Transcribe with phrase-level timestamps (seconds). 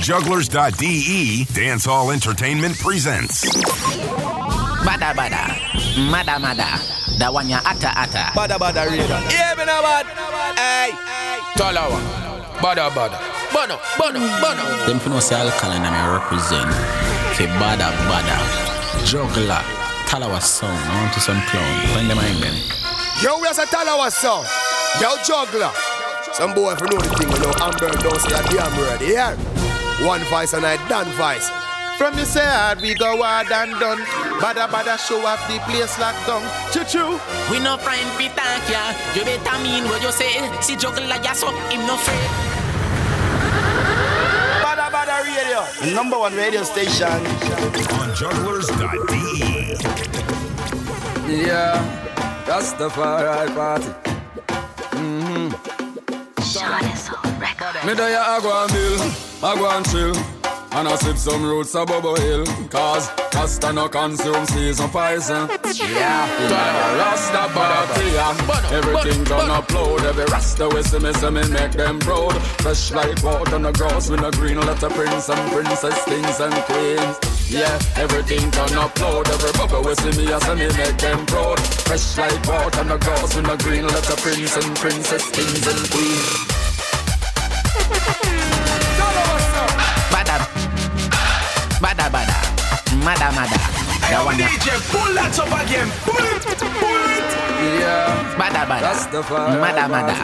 [0.00, 3.44] Jugglerz.de Dancehall Entertainment presents.
[4.86, 5.42] Bada bada,
[6.08, 6.78] mada mada,
[7.18, 8.30] that one ya ata ata.
[8.32, 9.20] Bada bada radar.
[9.28, 10.06] Yeah, me no bad.
[10.56, 10.92] Hey.
[11.58, 12.00] Talawah.
[12.62, 13.18] Bada bada.
[13.52, 14.86] Bono, bono, bono.
[14.86, 16.70] Them for no say alkaline and I represent.
[17.34, 18.38] Fi bada bada,
[19.04, 19.62] juggler,
[20.06, 20.70] Talawah song.
[20.70, 21.86] I want to some clown.
[21.92, 22.54] Find them in them.
[23.20, 24.46] Yo, we as a Talawah song.
[25.02, 25.72] Yo, juggler.
[26.32, 29.00] Some boy if you know the thing, you know, Amber don't say a damn word.
[29.02, 29.57] Yeah.
[30.06, 31.50] One vice and I done vice.
[31.98, 33.98] From me say hard, we go hard and done.
[34.38, 36.42] Bada bada show off the place locked down.
[36.70, 37.18] Choo choo.
[37.50, 38.94] We no friend fi thank ya.
[39.16, 40.38] You better mean what you say.
[40.62, 42.30] See juggler ya so him no afraid.
[44.62, 45.66] Bada bada radio.
[45.82, 47.18] The number one radio station.
[47.98, 49.74] On Jugglerz.de.
[51.26, 51.82] Yeah.
[52.46, 54.07] That's the far right party.
[57.88, 60.12] Me there I go and bill, go and chill
[60.76, 62.44] And I sip some roots of Bubble Hill.
[62.68, 65.48] Cause Rasta no consume season poison.
[65.72, 66.28] Yeah,
[67.00, 68.76] Rasta party yeah.
[68.76, 70.04] Everything done upload.
[70.04, 72.36] Every Rasta we see me, see me make them proud.
[72.60, 74.60] Fresh like water on the grass with a green.
[74.60, 77.16] Letter prince and princess, kings and queens.
[77.48, 79.32] Yeah, everything done upload.
[79.32, 81.58] Every bubble we see me, I see me make them proud.
[81.88, 83.86] Fresh like water on the grass with a green.
[83.86, 86.57] Letter prince and princess, kings and queens
[93.04, 93.58] mada mada,
[94.10, 95.88] that one ya DJ, pull that up again.
[96.04, 97.30] Pull it, pull it.
[97.80, 100.06] Yeah, bada bada, That's the fire, mada man.
[100.06, 100.16] mada,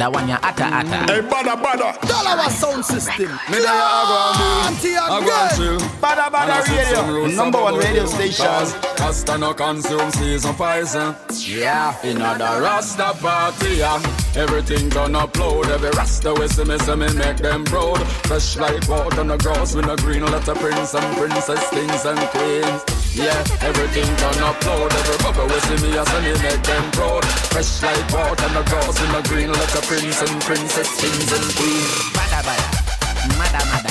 [0.00, 0.98] that one ya ata ata.
[1.12, 1.92] Hey, bada bada.
[2.00, 3.30] Talawah sound system.
[3.52, 7.14] Me there I go and bill, I go and chill Bada bada I sip some
[7.14, 7.36] radio.
[7.36, 8.06] number one radio Hill.
[8.08, 8.46] station.
[8.46, 14.00] Cause Rasta no consume season poison Yeah, in a Rasta party yeah.
[14.36, 18.86] Everything done upload Every Rasta we see me, see me make them proud Fresh like
[18.88, 23.42] water on the grass with a green letter prince and princess, kings and queens Yeah,
[23.62, 28.12] everything done upload Every bubble will see me, see me make them proud Fresh like
[28.12, 32.40] water on the grass with a green letter prince and princess, kings and queens Bada
[32.46, 32.68] bada,
[33.36, 33.90] mada mada.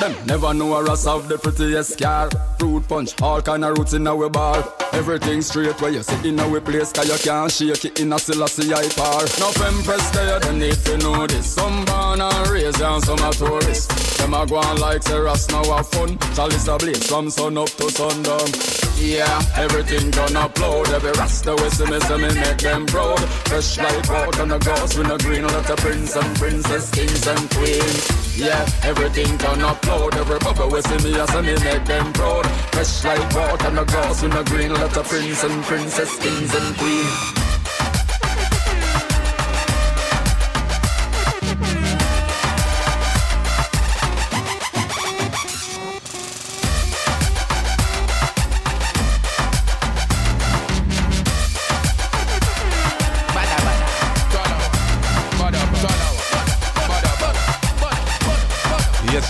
[0.00, 2.30] Them never know a Ross of the prettiest car.
[2.60, 4.62] Fruit punch, all kind of roots in our bar.
[4.92, 8.18] Everything straight where you sit in our place, cause you can't shake it in a
[8.18, 9.24] Selassie I par.
[9.38, 11.54] No empress there, they need to know this.
[11.54, 14.18] Some born and raised and some are tourists.
[14.18, 16.18] Them a go on like say now have fun.
[16.34, 18.89] Chalice a blaze from sun up to sundown.
[19.00, 20.88] Yeah, everything gonna upload.
[20.92, 23.18] Every rasta we see me, see me make them proud.
[23.48, 27.50] Fresh like water on the grass with a green letter prince and princess, kings and
[27.50, 28.38] queens.
[28.38, 30.14] Yeah, everything done upload.
[30.16, 32.46] Every bubble we see me, I me make them proud.
[32.72, 36.76] Fresh like water on the grass with a green letter prince and princess, kings and
[36.76, 37.49] queens.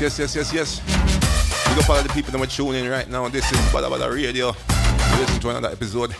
[0.01, 0.81] Yes, yes, yes, yes, yes.
[1.69, 3.29] Big up all the people that are tuning in right now.
[3.29, 4.49] This is Badda Badda Radio.
[5.19, 6.15] Listen to another episode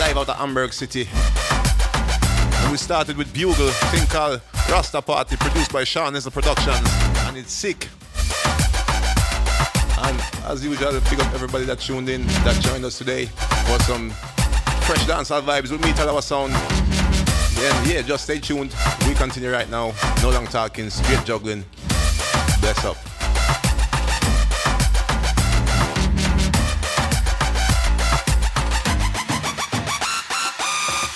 [0.00, 1.06] live out of Hamburg City.
[1.12, 4.40] And we started with Bugle, thing called
[4.70, 6.88] Rasta Party, produced by Sean Nizzle Productions,
[7.26, 7.88] and it's sick.
[10.02, 14.10] And as usual, big up everybody that tuned in, that joined us today for some
[14.88, 16.54] fresh dancehall vibes with me, Talawah Sound.
[17.54, 18.74] Then yeah, just stay tuned.
[19.06, 19.92] We continue right now.
[20.22, 21.64] No long talking, straight juggling.
[22.72, 23.19] Bless up.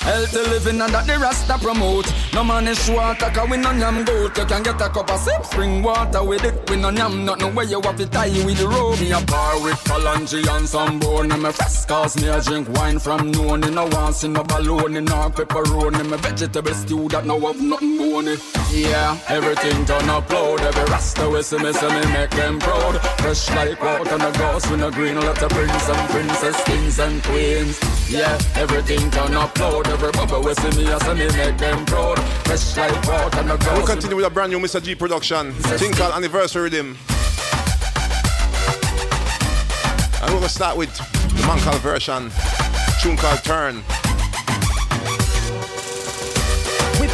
[0.04, 2.12] Healthy living and that the Rasta promote.
[2.34, 4.36] No man is short, a we no yam goat.
[4.36, 6.68] You can get a cup of sip spring water with it.
[6.68, 9.00] We no yam nothing where you have to tie with the rope.
[9.00, 11.28] Me a bar with Kalanji and some bone.
[11.28, 13.60] Me fresh cause me a drink wine from noon.
[13.60, 16.04] No want see no baloney, no pepperoni.
[16.10, 18.36] Me vegetable stew that no have nothing bony.
[18.70, 20.60] Yeah, everything done upload.
[20.60, 23.00] Every Rasta we see me, see me make them proud.
[23.20, 27.22] Fresh like water on the grass with no green letter prince and princess, kings and
[27.24, 27.80] queens.
[28.10, 29.93] Yeah, everything done upload.
[29.94, 32.18] Every bubble we see me, I see me make them proud.
[32.46, 33.76] Fresh like water the grass.
[33.78, 34.82] We'll continue with a brand new Mr.
[34.82, 35.52] G production.
[35.52, 36.96] Thing called Anniversary Riddim.
[40.20, 42.32] And we're gonna start with the Mankal version.
[43.00, 44.03] Tune called Turn.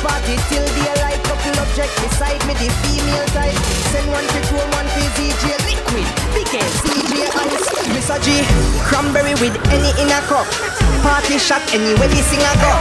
[0.03, 1.21] Party till daylight.
[1.25, 3.57] Couple object beside me, the female type.
[3.93, 6.07] Send one for chrome, one for ZJ liquid.
[6.35, 7.67] Big ZJ ice.
[7.95, 8.17] Mr.
[8.25, 8.43] G,
[8.85, 10.47] cranberry with any in a cup.
[11.05, 12.73] Party shot anywhere we sing a go.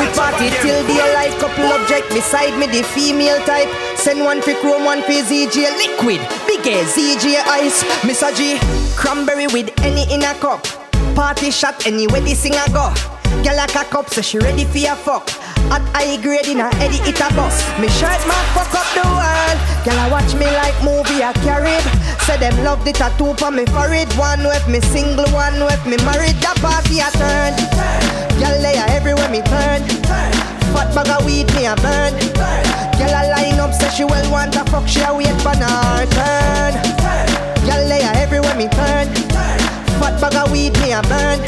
[0.00, 1.32] We party till daylight.
[1.40, 3.68] Couple object beside me, the female type.
[3.96, 6.20] Send one for chrome, one for ZJ liquid.
[6.48, 7.84] Big ZJ ice.
[8.02, 8.34] Mr.
[8.36, 8.58] G,
[8.96, 10.64] cranberry with any in a cup.
[11.14, 12.92] Party shot anywhere the singer go.
[13.42, 15.28] Girl like a cock up so she ready for your fuck.
[15.72, 17.64] At high grade in a Eddie it a bus.
[17.80, 19.58] Me shirt man fuck up the world.
[19.84, 21.84] Girl a watch me like movie a Carib.
[22.24, 24.12] Say them love the tattoo for me forehead.
[24.14, 26.36] One with me single, one with me married.
[26.40, 27.54] The party a turn.
[28.40, 29.82] Girl they are everywhere me turn.
[30.72, 32.12] Fat bag of weed me a burn.
[32.98, 36.06] Girl a line up say she well want a fuck she a wait for her
[36.12, 36.72] turn.
[37.66, 39.33] Girl they are everywhere me turn.
[40.04, 41.40] Fat bag of weed me a burn.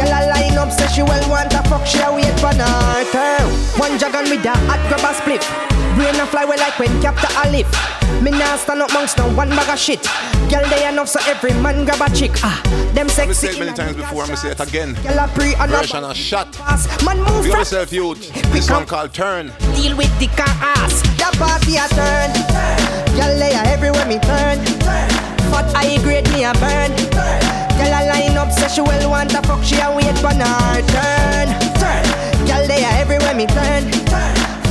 [0.00, 3.04] Girl a line up say she well want a fuck she a wait for her
[3.12, 3.44] turn.
[3.76, 5.44] One dragon with a hot grab a split.
[5.94, 7.76] Brain a fly well like when capture a lift.
[8.22, 10.02] Me nah stand up amongst no one bag of shit.
[10.48, 12.32] Girl they enough so every man grab a chick.
[12.42, 12.62] Ah,
[12.94, 13.34] them sexy.
[13.34, 14.94] said it many times before, I'm gonna say it again.
[15.02, 16.48] Girl a pre and a Version of shot.
[17.04, 18.32] Man move Feel yourself, youth.
[18.52, 19.52] This one called Turn.
[19.74, 20.48] deal with the car
[20.80, 21.02] ass.
[21.20, 22.32] The party a turn.
[23.20, 24.64] Girl they are everywhere me turn.
[25.52, 27.65] Fat high grade me a burn.
[27.76, 30.80] Girl a line up say she well want a fuck she a wait for her
[30.88, 31.48] turn.
[31.80, 32.04] Turn.
[32.48, 33.84] Girl they are everywhere me turn.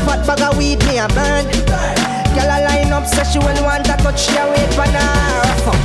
[0.06, 1.46] Fat bag of weed me a burn.
[1.46, 1.98] Turn,
[2.34, 5.46] Girl a line up say she well want a touch she a wait for her.
[5.66, 5.82] Fuck.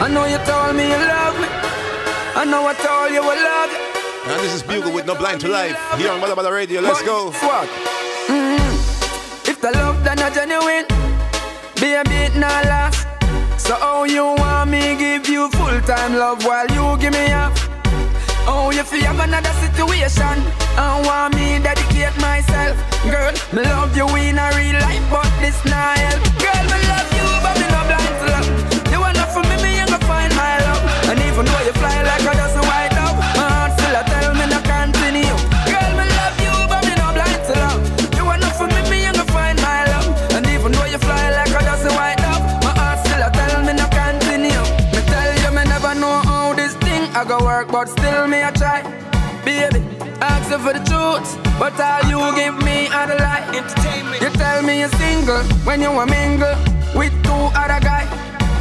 [0.00, 1.48] I know you told me you love me.
[2.36, 4.32] I know I told you I love you.
[4.32, 5.76] And this is Bugle with No Blind to Life.
[5.98, 6.80] Here on Bada Bada Radio.
[6.80, 7.30] Let's go.
[7.30, 7.68] guess What?
[8.26, 9.48] Mm.
[9.48, 10.86] If the love then not genuine,
[11.76, 13.03] baby it not last.
[13.64, 17.56] So how you want me give you full time love while you give me up?
[18.44, 20.36] Oh, if you have another situation,
[20.76, 22.76] I want me dedicate myself.
[23.08, 25.96] Girl, me love you in a real life, but this not.
[26.44, 28.48] Girl, me love you, but me not blind to love.
[28.92, 30.84] You enough for me, me ain't gonna find my love.
[31.08, 31.72] And even though you
[50.54, 53.42] ask you for the truth, but all you give me are the lie.
[53.54, 54.22] Entertainment.
[54.22, 56.54] You tell me you're single when you a mingle
[56.94, 58.08] with two other guys,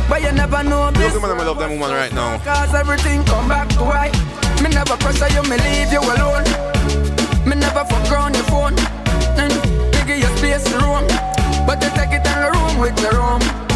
[0.09, 1.13] but you never know this.
[1.13, 2.37] Look, man, I love that woman right now.
[2.39, 4.13] Cause everything come back to right.
[4.61, 6.43] Me never pressure you, me leave you alone.
[7.45, 8.75] Me never fuck around your phone.
[9.37, 9.53] And
[10.07, 11.05] give you space to roam.
[11.67, 13.72] But you take it in the room with your room.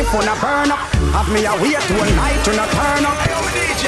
[0.00, 0.78] The phone a burn up.
[1.12, 3.79] Have me a wait all night to not turn up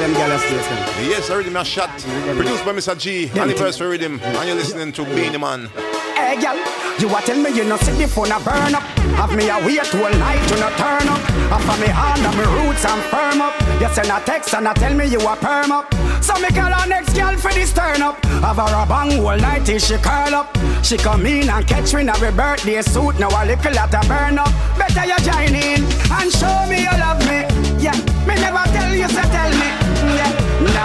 [0.00, 1.88] Them Yes, I rhythm a shot.
[2.36, 2.98] Produced by Mr.
[2.98, 3.30] G.
[3.30, 4.20] Anniversary riddim.
[4.20, 5.70] And you're listening to Beenie Man.
[6.14, 6.56] Hey, girl,
[6.98, 8.82] you a tell me you not see the phone a burn up
[9.16, 11.20] Have me a wait all night you not turn up
[11.52, 14.74] After me hand and me roots and firm up You send a text and I
[14.74, 18.02] tell me you a perm up So me call her next girl for this turn
[18.02, 21.66] up Have her a bang all night till she curl up She come in and
[21.66, 25.18] catch me in her birthday suit Now a little lot a burn up Better you
[25.20, 27.44] join in and show me you love me
[27.80, 27.96] Yeah,
[28.26, 29.75] me never tell you so tell me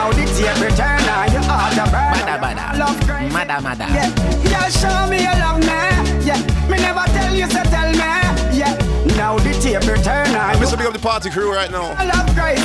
[0.02, 2.80] now the tape return and you are the burn Bada, bada.
[2.80, 3.86] Love crazy Mada, mada.
[3.94, 4.10] yeah,
[4.50, 6.26] yeah, show me you love me.
[6.26, 8.10] Yeah, me never tell you, so tell me.
[8.58, 8.74] Yeah,
[9.16, 10.58] now the table turn on.
[10.58, 10.78] You Mr.
[10.78, 11.94] Big up the party crew right now.
[11.98, 12.64] I love crazy.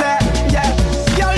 [0.52, 0.72] Yeah,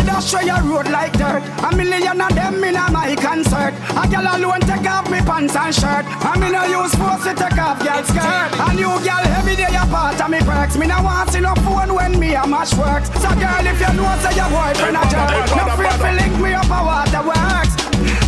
[0.09, 1.45] y'all show your road like dirt.
[1.63, 3.77] A million of them in a my concert.
[3.93, 6.05] A girl alone take off me pants and shirt.
[6.25, 8.49] I me no use force to take off girl skirt.
[8.57, 10.77] And you girl every day you part of me perks.
[10.81, 13.13] Me no want see no phone when me a mash works.
[13.21, 16.51] So girl, if you know say your boyfriend a jerk, no free to link me
[16.57, 17.75] up a waterworks.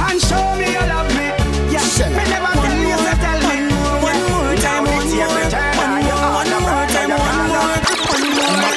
[0.04, 1.32] And show me you love me.
[1.72, 3.56] Yeah, me never tell you to tell me.
[4.04, 7.78] One more time, one more, one more time, one more.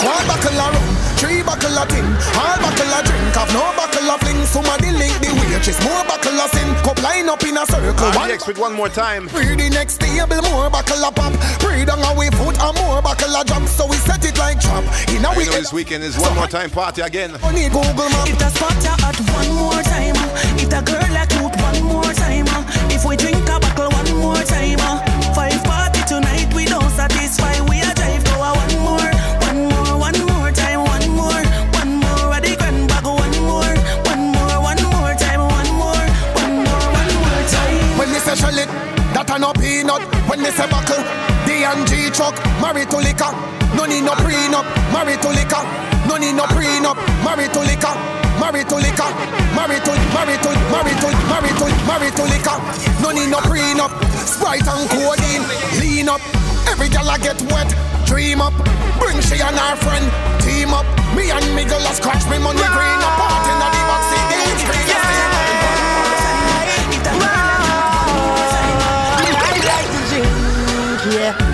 [0.04, 0.93] One buckle of rum,
[1.24, 2.04] three buckle of tin,
[2.36, 4.44] all buckle of drink, have no buckle of fling.
[4.44, 6.68] Somebody link the waitress, more buckle of sin.
[6.84, 8.12] Cup line up in a circle.
[8.12, 9.32] One RDX with one more time.
[9.32, 11.32] Pre the next table, more buckle of pop.
[11.64, 13.64] Pre down away foot and more buckle of drop.
[13.72, 14.84] So we set it like trap.
[15.16, 17.32] In a I we know this weekend is one more time party again.
[17.42, 18.28] Only Google map.
[18.28, 20.20] If the spot you at one more time,
[20.60, 22.48] if the girl like out one more time,
[22.92, 24.93] if we drink a bottle one more time,
[40.44, 41.00] me say buckle,
[41.48, 43.32] D and G truck, married to liquor.
[43.80, 45.64] No need no prenup, married to liquor.
[46.06, 47.96] No need no prenup, married to liquor.
[48.34, 49.08] Married to liquor,
[49.56, 52.58] married to, married to, married to, married to, married to liquor.
[53.00, 53.94] No need no prenup,
[54.26, 55.46] Sprite and codeine,
[55.80, 56.20] lean up.
[56.68, 57.70] Every gal I get wet,
[58.06, 58.52] dream up.
[59.00, 60.06] Bring she and her friend,
[60.42, 60.84] team up.
[61.16, 63.16] Me and me girl scratch me money green up.
[63.22, 64.13] Part in the backseat,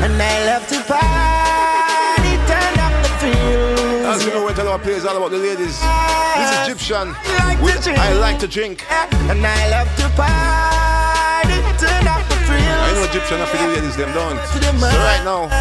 [0.04, 4.06] and I love to party, turn up the feels.
[4.08, 5.76] As you know, when tell our players all about the ladies.
[6.40, 7.08] This is Egyptian
[7.62, 8.86] with I like to drink.
[9.28, 12.84] And I love to party, turn up the feels.
[12.88, 14.40] I know Egyptian for the ladies, them don't.
[14.48, 15.52] So right now,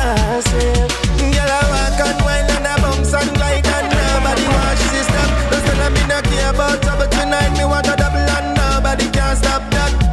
[1.38, 5.28] Girl, I walk and wine and I bounce and glide and nobody watch system.
[5.50, 7.50] Cause then I care about trouble tonight.
[7.58, 10.07] Me want a double and nobody can stop that.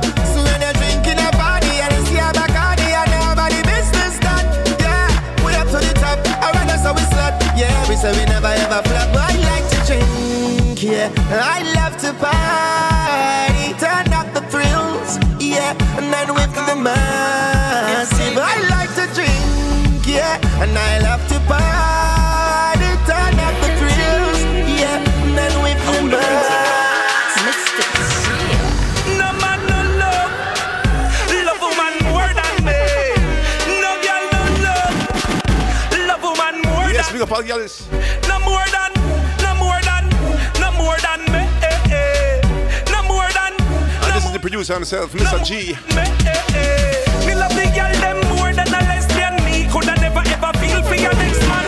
[8.05, 9.09] Yeah, we never ever flop.
[9.13, 10.77] But I like to drink.
[10.83, 11.09] Yeah,
[11.57, 13.73] I love to party.
[13.81, 15.17] Turn up the thrills.
[15.41, 18.37] Yeah, and then with the massive.
[18.37, 20.05] I like to drink.
[20.05, 22.93] Yeah, and I love to party.
[23.09, 24.39] Turn up the thrills.
[24.69, 26.29] Yeah, and then with the massive.
[29.17, 30.29] No man no love,
[31.43, 31.61] love
[44.67, 45.43] this producer himself, Mr.
[45.45, 45.75] G.
[45.93, 46.05] me.
[47.25, 49.35] Me love the girl them more than a lesbian.
[49.45, 51.65] Me coulda never ever feel for your next man.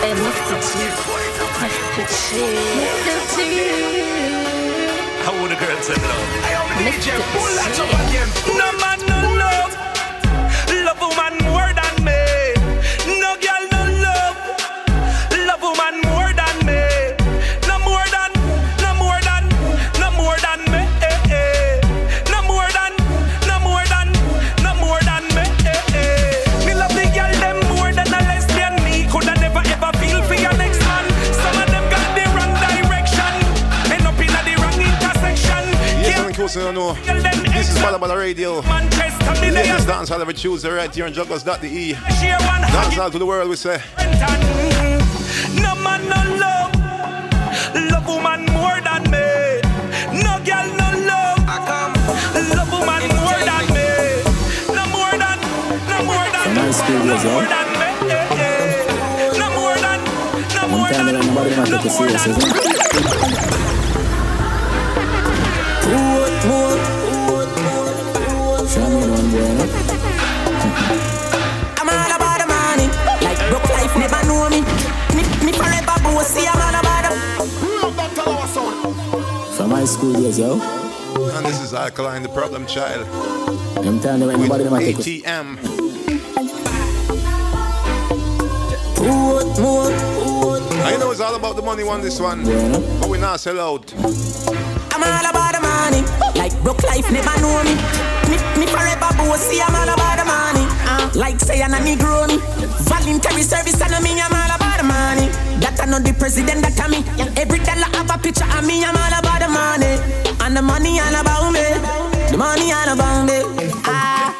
[0.00, 0.56] Hey, Mr.
[0.60, 0.78] T.
[1.36, 2.06] Mr.
[2.08, 2.40] T.
[2.80, 3.16] Mr.
[3.34, 3.38] T.
[5.24, 6.28] How would the girl say love?
[6.80, 7.16] Mr.
[7.16, 7.82] T.
[8.56, 8.79] No man no
[36.52, 37.52] Yes, I'm close to know.
[37.52, 38.60] This is Badda Badda Radio.
[38.62, 39.64] Manchester, me there.
[39.66, 41.94] Latest dance hall every Tuesday right here on Jugglerz.de.
[41.94, 43.80] Share one Dance hall to the world, we say.
[45.54, 46.74] No man no love,
[47.92, 49.62] love woman more than me.
[50.18, 54.26] No girl no love, love woman more than me.
[54.74, 55.38] No more than,
[55.86, 57.90] no more than, From high school no more than me.
[59.38, 60.02] No more than,
[60.56, 62.26] no more than, when nobody want to no more than.
[65.92, 66.29] isn't
[71.78, 72.88] I'm all about the money.
[73.24, 74.60] Like broke life never know me.
[75.16, 76.46] Me, me forever bossy.
[76.48, 77.10] I'm all about the.
[79.56, 80.58] From high school years, yo.
[81.36, 83.06] And this is Alkaline, the problem child.
[83.86, 85.58] I'm telling you, when nobody With want to take you ATM.
[90.82, 92.44] I know it's all about the money on this one.
[93.00, 93.92] But we not sell out.
[93.96, 95.49] I'm all about the
[95.80, 96.02] money.
[96.36, 97.74] Like broke life never know me.
[98.28, 99.60] Me, me forever bossy.
[99.64, 100.64] I'm all about the money.
[100.84, 102.36] Uh, like say I'm a Negro me.
[102.88, 104.12] Voluntary service and me.
[104.20, 105.26] I'm all about the money.
[105.62, 107.00] That I know the president that I me.
[107.40, 108.84] Every dollar have a picture of me.
[108.84, 109.92] I'm all about the money.
[110.44, 111.64] And the money all about me.
[112.30, 113.38] The money all about me.
[113.88, 114.30] Ah,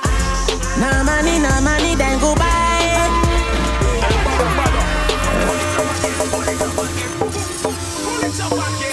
[0.80, 2.58] no money, no money, then go buy.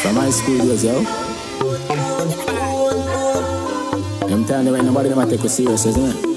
[0.01, 1.36] From high school days,
[4.49, 4.55] yo.
[4.55, 6.36] I'm telling you, when nobody want to take you serious, isn't it?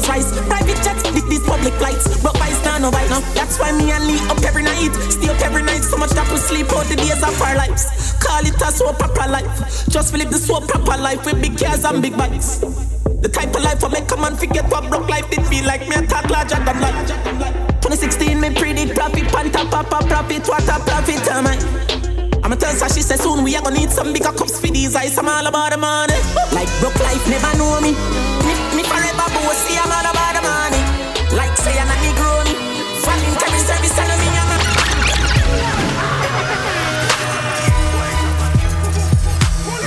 [0.00, 0.46] What about some Rolls Royce?
[0.46, 2.20] Private jets, did these public flights.
[2.22, 3.20] Broke by stand no bite now.
[3.34, 4.92] That's why me and Lee up every night.
[5.10, 8.14] Stay up every night, so much that we sleep out the days of our lives.
[8.20, 9.88] Call it a so proper life.
[9.88, 12.58] Just live the so proper life with big cars and big bikes.
[13.20, 15.86] The type of life I make a man forget what broke life did feel like
[15.88, 17.08] me a talk larger than life.
[17.84, 21.56] 2016 me predict profit, pan top up a profit, what a profit am I?
[22.42, 24.96] I'ma tell her she say soon we are gonna need some bigger cups for these
[24.96, 25.18] eyes.
[25.18, 26.16] I'm all about the money.
[26.52, 28.59] Like broke life never know me.
[28.76, 30.82] Me, forever about the money.
[31.36, 32.30] Like say I'm a Negro
[33.70, 34.58] service and me I'm a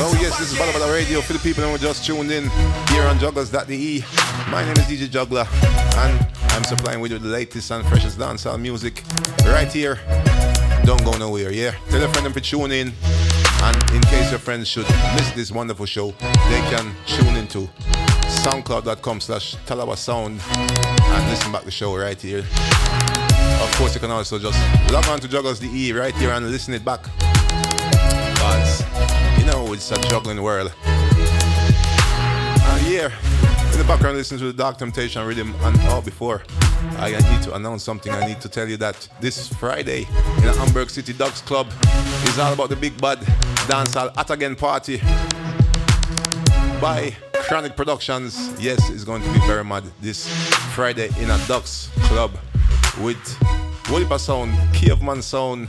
[0.05, 2.49] Oh yes, this is Bada Radio for the people who just tuned in
[2.89, 4.03] here on Jugglerz.de.
[4.51, 5.47] My name is DJ Juggler
[5.97, 9.03] and I'm supplying with you the latest and freshest dancehall music
[9.45, 9.99] right here.
[10.83, 11.71] Don't go nowhere, yeah?
[11.89, 12.93] Tell a friend to tune in
[13.63, 16.11] and in case your friends should miss this wonderful show,
[16.49, 17.69] they can tune into
[18.41, 22.39] soundcloud.com slash Talawah Sound and listen back the show right here.
[22.39, 24.59] Of course, you can also just
[24.91, 27.03] log on to Jugglerz.de right here and listen it back.
[28.33, 28.81] Because,
[29.39, 30.73] you know, it's a juggling world.
[30.85, 33.09] Uh, yeah,
[33.71, 35.53] in the background, listen to the Dark Temptation riddim.
[35.65, 36.43] And oh, before
[36.97, 40.53] I need to announce something, I need to tell you that this Friday in the
[40.53, 41.67] Hamburg City Docks Club
[42.25, 43.19] is all about the big bad
[43.67, 44.97] dancehall at again party
[46.81, 47.15] by
[47.47, 48.53] Chronic Productions.
[48.59, 50.27] Yes, it's going to be very mad this
[50.73, 52.31] Friday in a Docks Club
[53.01, 53.17] with
[53.85, 55.67] Wolipa Sound, Caveman Sound,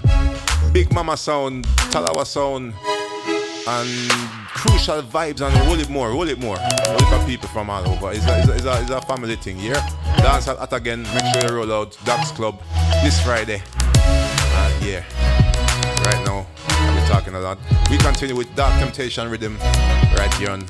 [0.73, 2.75] Big Mama Sound, Talawah Sound,
[3.67, 4.11] and
[4.49, 6.57] Crucial Vibes and roll it more, roll it more.
[6.61, 8.13] It people from all over.
[8.13, 9.85] It's a, it's a, it's a, family thing, yeah?
[10.19, 12.63] Dance at, again, make sure you roll out Docks Club
[13.03, 13.63] this Friday.
[14.81, 15.03] Yeah,
[16.05, 16.47] right now,
[16.95, 17.59] been talking a lot.
[17.91, 19.59] We continue with Dark Temptation Riddim
[20.19, 20.67] right here on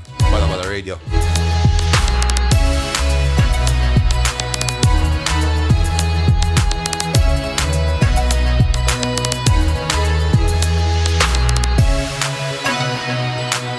[0.75, 0.99] Radio.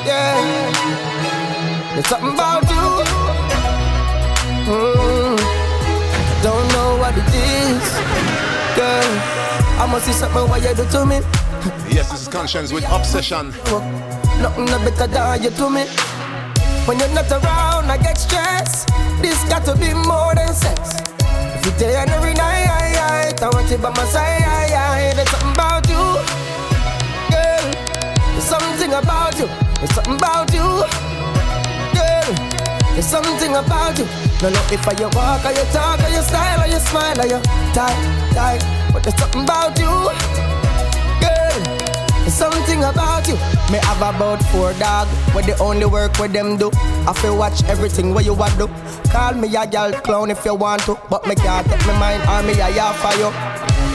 [0.06, 0.40] Yeah,
[1.94, 2.76] there's something about you.
[4.72, 5.38] Mm.
[6.42, 7.84] Don't know what it is,
[8.78, 9.12] girl.
[9.78, 11.20] I must see something what you do to me.
[11.94, 13.50] Yes, this is Konshens with Obsession.
[14.42, 16.15] Nothing no better than you to me.
[16.86, 18.90] When you're not around, I get stressed.
[19.20, 21.02] This got to be more than sex.
[21.26, 22.70] Every day and every night,
[23.42, 24.46] I, want you by my side.
[25.18, 25.98] There's something about you,
[27.34, 27.66] girl.
[28.38, 29.48] There's something about you.
[29.82, 30.68] There's something about you,
[31.98, 32.30] girl.
[32.94, 34.06] There's something about you.
[34.46, 37.18] No, no, if I you walk or you talk or you style or you smile
[37.18, 37.42] or you
[37.74, 37.98] tie,
[38.38, 38.62] tie.
[38.94, 39.90] But there's something about you,
[42.36, 43.36] something about you.
[43.72, 45.08] Me have about four dog.
[45.34, 46.70] Where the only work with them do.
[47.08, 48.68] I feel watch everything what you want do.
[49.10, 51.00] Call me a gal clown if you want to.
[51.10, 53.32] But me can't take my mind on me a yah for you.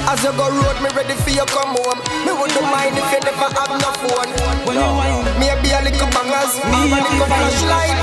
[0.09, 2.01] As you go road, me ready for you come home.
[2.25, 4.31] Me wouldn't mind if you never have no phone.
[4.65, 7.53] When you wine, Maybe a be a little bangers, Me me a a little fine.
[7.53, 7.95] flashlight.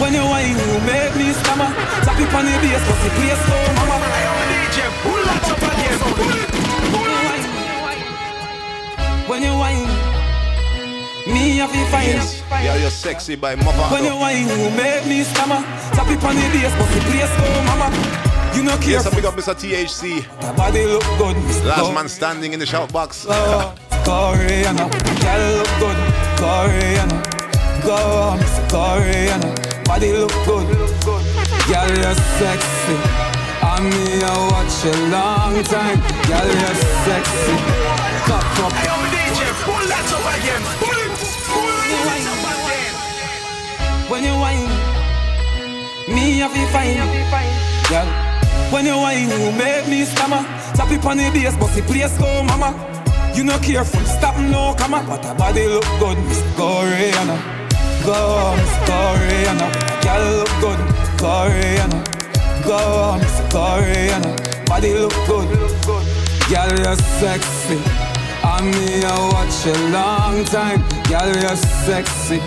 [0.00, 1.68] when you wine, you make me stammer.
[2.08, 3.96] Tap it on the bass, but the place go mama.
[4.48, 5.98] DJ, pull that up again.
[6.00, 6.48] Pull it,
[6.90, 7.11] pull it.
[9.32, 9.88] When you wine,
[11.24, 12.04] me a fi fine.
[12.04, 13.88] Yes, yeah, you're sexy by Mother.
[13.88, 15.64] When you wine, you make me stammer.
[15.96, 17.88] Tap it on the bass, but the place go mama.
[18.54, 19.00] You no care.
[19.00, 19.54] Yes, I pick up Mr.
[19.56, 20.20] THC.
[20.42, 21.64] Your body look good, Mr.
[21.64, 23.24] Last man standing in the shout box.
[23.24, 23.72] Go,
[24.04, 24.84] Koreana,
[25.24, 25.96] girl look good,
[26.36, 27.18] Koreana.
[27.88, 30.68] Go, Miss Koreana, body look good,
[31.72, 32.96] girl you're sexy.
[33.64, 36.76] I me I watch a long time, girl you're
[37.08, 37.56] sexy.
[38.28, 39.01] Cock up,
[39.92, 40.62] Up again.
[44.08, 44.68] When you whine,
[46.08, 46.96] me I feel fine,
[47.88, 48.06] girl.
[48.72, 50.42] When you whine, you make me stammer.
[50.74, 52.72] Tap it on the bass, but the place go mama.
[53.34, 55.04] You no careful, stop no comma.
[55.06, 57.36] But her body look good, Miss Koreana.
[58.04, 59.68] Go, Miss Koreana.
[60.02, 60.80] Girl look good,
[61.20, 61.98] Koreana.
[62.64, 64.66] Go, Miss Koreana.
[64.66, 65.48] Body look good,
[66.48, 68.01] girl you're sexy.
[68.62, 70.78] I me I watch a long time,
[71.10, 72.38] girl you're sexy.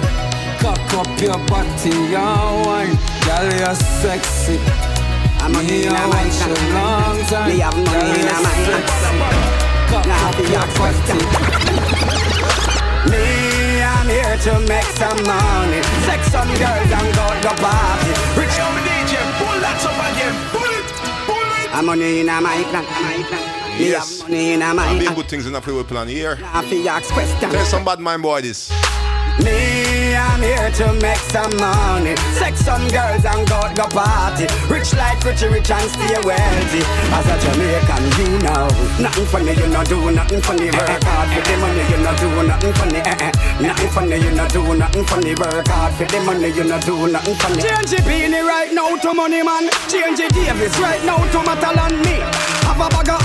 [0.63, 2.95] Cock up your body and wine,
[3.27, 4.55] girl you're sexy.
[5.43, 6.71] I'm a Me in watch a mind.
[6.71, 9.19] long time, Me have money in a you're sexy.
[9.91, 11.19] Cock Now up be your your question.
[11.19, 11.75] body.
[13.11, 15.83] Me, I'm here to make some money.
[16.07, 18.11] Sex some girls and go to party.
[18.39, 20.31] Rich Yo, DJ, pull that up again.
[20.55, 20.87] Pull it,
[21.27, 21.75] pull it.
[21.75, 23.54] I'm money in a my plan.
[23.77, 24.21] Me Yes.
[24.21, 26.35] have money in a I'm my being good things in the free plan here.
[26.39, 27.49] Now fi ask question.
[27.51, 28.71] Tell some bad mind boy this.
[29.43, 32.15] Me, I'm here to make some money.
[32.39, 34.47] Sex some girls and go to party.
[34.71, 36.79] Rich like Richie Rich and stay wealthy.
[37.11, 38.63] As a Jamaican, you know.
[38.97, 40.71] Nothing funny, you not do nothing funny.
[40.71, 42.99] Work hard for the money, you not do nothing funny.
[43.03, 43.31] Eh, eh.
[43.59, 45.35] Nothing funny, you not do nothing funny.
[45.35, 47.61] Work hard for the money, you not do nothing funny.
[47.61, 49.67] Change the beanie right now to money man.
[49.91, 52.23] Change the Davis right now to Matalan me.
[52.71, 53.19] have a bag of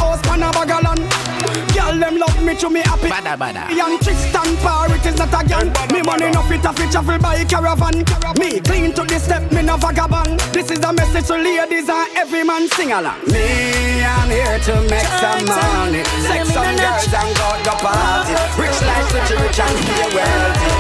[2.10, 3.08] them love me to me happy.
[3.08, 3.70] Bada bada.
[3.74, 5.72] Young Tristan Par, it is not a gang.
[5.92, 8.04] Me money no fit a fit travel by caravan.
[8.38, 10.40] Me clean to the step, me no vagabond.
[10.52, 13.20] This is a message to ladies and every man sing along.
[13.30, 16.02] Me, I'm here to make some money.
[16.26, 18.34] Sex some girls and go to party.
[18.58, 20.70] Rich life, rich, rich and stay wealthy.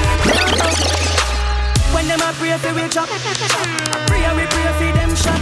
[1.94, 3.08] When them a pray for we chop,
[4.06, 5.40] pray we pray for them shot.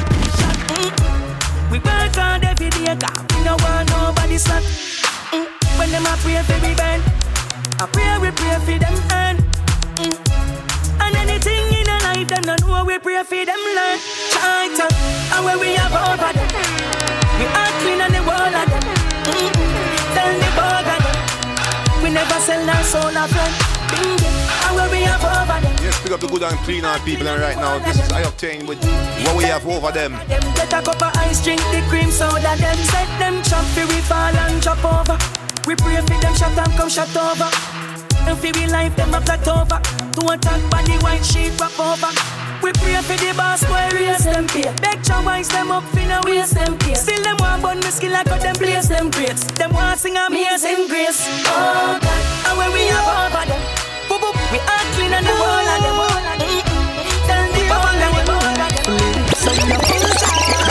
[1.71, 3.33] We work hard every day, God.
[3.33, 5.08] We no want nobody slack.
[5.33, 5.47] Mm.
[5.79, 7.01] When them a pray for we burn,
[7.81, 9.37] I pray we pray for them earn.
[10.01, 10.17] Mm.
[11.05, 13.99] And anything in a life, them no know we pray for them learn.
[14.33, 14.87] China,
[15.35, 16.49] and where we have over them,
[17.39, 18.85] we are clean and the world of them.
[19.29, 19.53] Mm.
[20.17, 20.51] Tell the
[20.89, 21.03] them,
[22.03, 23.55] we never sell our soul a friend.
[24.69, 25.77] And where we have over them.
[25.83, 28.67] Yes, pick up the good and clean on people and right now this is I-Octane
[28.67, 28.79] with
[29.25, 30.13] what we have over them.
[31.29, 32.57] Them get a cup of ice, drink the cream soda.
[32.57, 35.19] Them set them chop we fall and chop over.
[35.67, 37.51] We pray for them shut and come shut over.
[38.29, 39.81] And fi we life them a flat over.
[40.17, 42.11] To attack body white sheep wrap over.
[42.63, 44.73] We pray for the boss boy raise them pay.
[44.83, 46.95] Beg your wise them up finna waste them pay.
[46.95, 49.45] Still them want bun the skill like got them place them greats.
[49.53, 51.27] Them want sing amazing grace.
[51.47, 53.63] Oh God, and when we have over them,
[54.09, 55.97] boop boop, we are clean and the whole of them.
[55.99, 59.37] Mm, Tell the whole of them.
[59.37, 60.68] So you know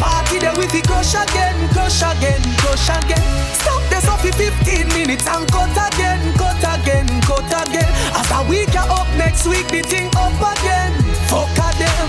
[0.00, 3.24] party then we fi crush again, crush again, crush again.
[3.60, 7.90] Stop this off for 15 minutes and cut again, cut again, cut again.
[8.16, 10.92] After we get up next week, the thing up again.
[11.28, 12.06] Fuck a them.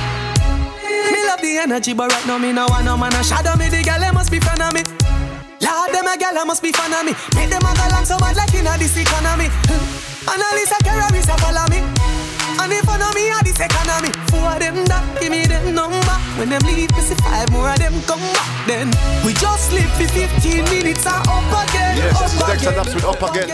[1.12, 3.68] Me love the energy, but right now me no want no man a shadow me.
[3.68, 4.82] The girl must be fan of me.
[5.62, 7.14] Lord, them a gal they must be fan of me.
[7.36, 9.52] Make them a along so bad like inna this economy.
[10.26, 11.84] Annalisa terrorist a follow me.
[12.62, 14.10] And if I know me a this economy,
[16.42, 18.66] When them leave, me see five more of them come back.
[18.66, 18.90] Then
[19.22, 22.02] we just live for 15 minutes and up again.
[22.02, 23.50] Yes, up this is Dexter again, with Up Again.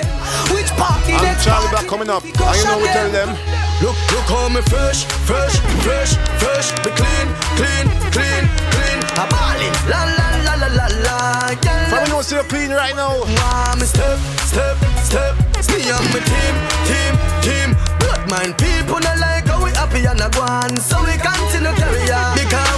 [0.56, 1.84] Which party And next Charlie party?
[1.84, 2.23] Black coming up.
[2.23, 3.36] And you know we tell them.
[3.84, 6.71] Look, look how me fresh, fresh, fresh, fresh.
[6.88, 7.28] Me clean,
[7.60, 9.00] clean, clean, clean.
[9.19, 11.19] I'm ballin', la la la la la la.
[11.60, 11.91] Yeah.
[11.91, 13.19] From you know still clean right now.
[13.19, 14.15] Wah, me step,
[14.47, 15.36] step, step.
[15.76, 16.56] Me and my team,
[16.88, 17.69] team, team.
[18.00, 20.71] Blood mind people not like how we happy and a go on.
[20.80, 22.77] So we continue carry on because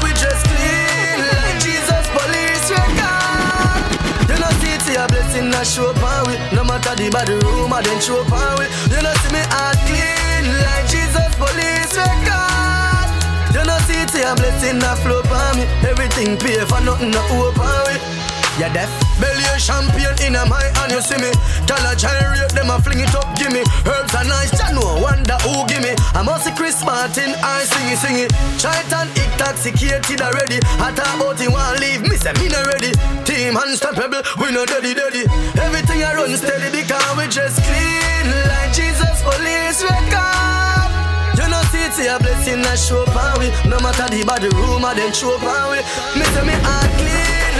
[4.89, 6.34] see a blessing a show up we.
[6.56, 8.65] No matter the bad rumor then show up we.
[8.89, 13.10] You know see me heart clean like Jesus police record.
[13.54, 15.65] You know see it a blessing a flow for me.
[15.86, 17.95] Everything pay for nothing no open we.
[18.58, 18.89] You deaf?
[19.59, 21.31] A champion in a my hand, you see me.
[21.67, 23.59] A chariot, them a fling it up, give me.
[23.83, 25.91] Herbs are nice, ya know, wonder who give me.
[26.15, 28.31] I must see Chris Martin, I sing it, sing it.
[28.61, 30.63] Triton, intoxicated already.
[30.79, 32.95] I talk about it, want leave, me say me not ready.
[33.27, 35.27] Team unstoppable, we no dirty, dirty.
[35.59, 40.87] Everything I run steady because we just clean like Jesus police record.
[41.35, 43.03] You know see it's a blessing a show
[43.41, 43.51] we.
[43.67, 45.79] No matter the bad rumor, then show we.
[46.15, 47.38] Me me heart clean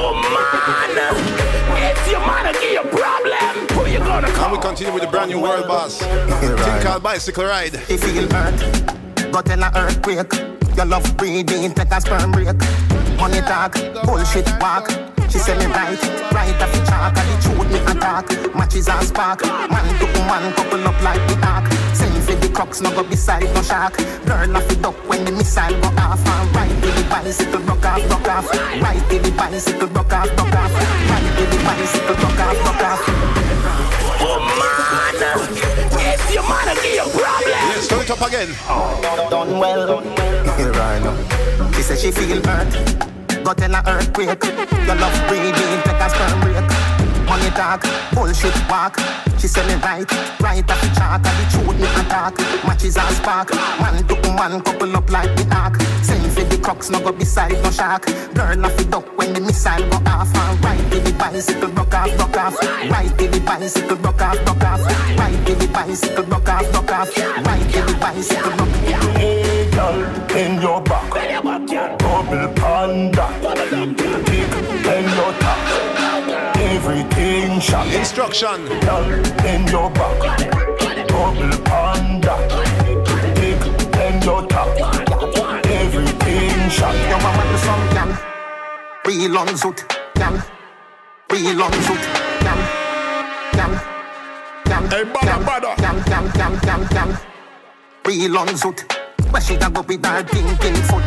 [0.00, 0.94] Oh man,
[1.90, 3.66] it's your man give you problem.
[3.74, 5.98] Who you gonna And we continue with the brand new world boss.
[6.02, 7.74] Thing called Bicycle Ride.
[7.88, 10.32] She feel hurt, but in a earthquake.
[10.76, 12.54] Your love breathing, take a sperm break.
[13.18, 14.88] Money talk, bullshit walk.
[15.30, 16.00] She say me right,
[16.32, 20.52] right off the chalk And the truth me attack, matches and spark Man to woman,
[20.54, 23.96] couple up like the ark Send for the crooks, no go beside no shark
[24.26, 27.84] Girl off the duck when the missile go off And ride with the bicycle, broke
[27.84, 28.50] off, broke off
[28.82, 30.72] Ride with the bicycle, broke off, broke off
[31.10, 33.38] Ride with the bicycle, broke off, broke off
[34.20, 34.98] Oh man,
[36.12, 37.48] it's your man uh, uh, give you problem.
[37.48, 38.48] Yes, turn it up again.
[39.30, 40.02] done well.
[40.56, 41.72] Here I know.
[41.72, 44.44] She said she feel hurt, but in a earthquake.
[44.44, 47.07] Your love breathing, take a sperm break.
[47.28, 48.98] Money talk, bullshit walk.
[49.38, 50.10] She said me right,
[50.40, 51.22] right off the chalk.
[51.24, 52.36] And the truth me attack,
[52.66, 53.52] matches and spark.
[53.80, 55.76] Man to woman, couple up like the ark.
[56.02, 58.06] Send for the ducks no go beside no shark.
[58.34, 60.34] Girl off the duck when the missile go off.
[60.34, 62.56] And right till the bicycle broke off, broke off.
[62.90, 64.80] Right till the bicycle broke off, broke off.
[65.18, 67.16] Right till the bicycle broke off, broke off.
[67.16, 69.16] Right till the bicycle broke off.
[69.16, 69.68] Hey,
[70.38, 71.10] in your back,
[71.98, 73.26] double panda,
[73.96, 74.42] big
[74.86, 75.97] in your top,
[76.78, 77.86] everything shot.
[77.94, 78.58] Instruction.
[78.86, 79.10] Girl,
[79.52, 80.18] in your back,
[81.08, 82.34] double panda,
[83.34, 83.62] big
[84.06, 84.68] in your top,
[85.66, 86.94] everything shot.
[87.10, 88.10] You want to some can
[89.06, 89.78] real on zoot
[90.14, 90.34] can
[91.32, 92.04] real on zoot
[92.46, 92.60] can
[93.56, 93.72] can
[94.92, 95.70] Hey, bada, bada.
[95.76, 97.10] can can can can can
[98.06, 98.78] real on zoot.
[99.32, 101.02] Where she da go with her thinking foot?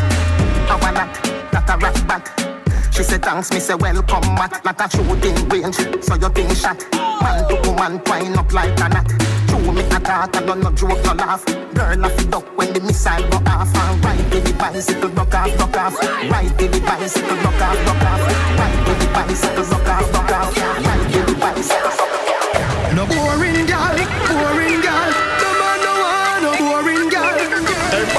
[0.70, 1.14] How a that
[1.52, 2.51] that a rat bat.
[2.92, 6.78] She said thanks, me say welcome mat Like a shooting range, so you think shot
[6.94, 9.08] Man to woman twine up like a knot
[9.48, 12.74] Chew me a talk, I don't no joke, no laugh Girl off the duck when
[12.74, 15.96] the missile go off And ride till the bicycle broke off, broke off
[16.30, 18.22] Ride till the bicycle broke off, broke off
[18.60, 23.06] Ride till the bicycle broke off, broke off Ride till the bicycle broke off No
[23.08, 23.96] boring gal,
[24.28, 25.10] boring gal.
[25.40, 27.32] No man no want no boring gal.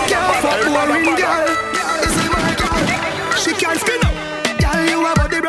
[0.08, 1.41] Can't fuck boring gal.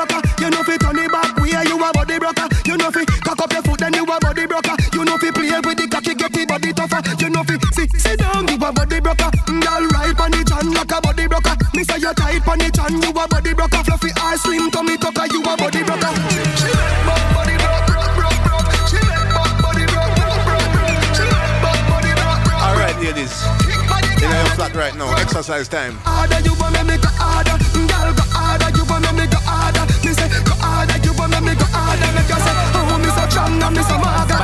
[0.06, 0.22] Broker.
[0.40, 1.56] You know fi turn it back way.
[1.68, 2.48] You a body broker.
[2.66, 4.76] You know fi cock up your foot then you a body broker.
[4.94, 7.02] You know fi play with the cocky get the body tougher.
[7.20, 9.30] You know fi sit sit down you a body broker.
[9.48, 11.56] Mm, Gal right on the chan like a body broker.
[11.74, 13.82] Me say you tight on the chan you a body broker.
[13.84, 16.12] Fluffy eyes slim tummy tucker you a body broker.
[16.60, 16.70] She
[17.08, 18.72] back body broke broke broke broke.
[18.90, 21.00] She make back body broke broke broke broke.
[21.16, 22.64] She make back body broke broke.
[22.64, 23.34] All right, ladies.
[24.24, 25.12] In your flat right now.
[25.18, 25.96] Exercise time.
[26.04, 27.58] harder, you want me go harder.
[27.76, 28.24] Mm, girl, go
[30.04, 32.10] Me say go harder, you want me go harder.
[32.16, 34.36] Make you say, oh, me so strong and me so maga.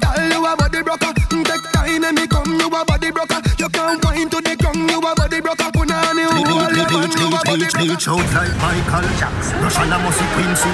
[0.00, 1.12] Girl, you a body broker.
[1.32, 3.40] Mm, take time and me come, you a body broker.
[3.58, 5.68] You can't wind to the ground, you a body broker.
[5.72, 7.88] Punani, who all you want, you a body broker.
[7.88, 9.56] Bleach out like Michael Jackson.
[9.64, 10.70] Russian a musty Quincy.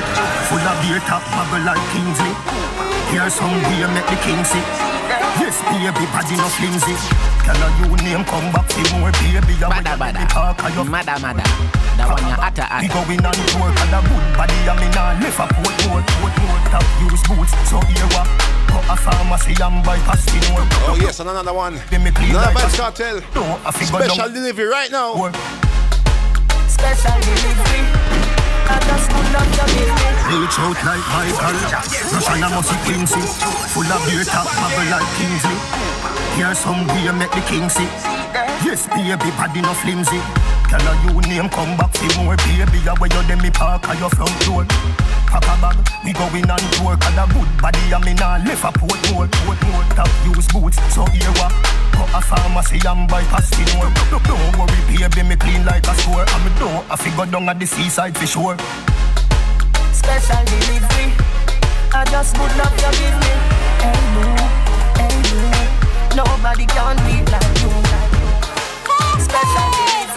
[0.51, 2.35] Full of beer top bubble like Kingsley.
[3.11, 4.65] Here's some beer make the king sick.
[5.43, 6.95] Yes, baby, body no flimsy.
[7.43, 9.55] Can a you name come back for more baby?
[9.59, 10.23] I Bada bada.
[10.87, 11.43] Mada mada.
[11.99, 13.03] That one you hotter We hotter.
[13.03, 16.35] going on tour, and a good body, I mean, I lift a port more, port
[16.39, 18.29] more, top use boots, so here what?
[18.71, 20.63] Go a pharmacy and buy Postinor.
[20.87, 21.81] Oh, yes, and another one.
[21.91, 23.19] Then me Another like Vybz Kartel.
[23.35, 23.59] No,
[24.07, 25.15] Special down- delivery right now.
[26.71, 28.30] Special delivery.
[30.31, 31.59] Reach out like Michael
[32.13, 33.21] Russian a musty Quincy
[33.75, 35.59] Full of beer top bubble like Kingsley
[36.37, 37.91] Here's some beer make the king sick
[38.65, 42.95] Yes baby body no flimsy Can a you name come back for more baby A
[43.03, 44.65] where you dem me park at your front door
[45.27, 48.63] Pack a bag, we going on tour Cause a good body a me nah left
[48.63, 51.51] a port more Port more, top use boots, so here what
[51.99, 56.23] Go a pharmacy and buy Postinor Don't don't worry baby, me clean like a store
[56.23, 58.57] And me don't, I figure down at the seaside for sure
[59.93, 61.13] Special delivery.
[61.93, 63.33] I just would love you give me.
[63.83, 64.27] Hey you,
[64.97, 66.17] hey you.
[66.17, 67.71] Nobody can beat like you.
[69.21, 70.10] Special delivery.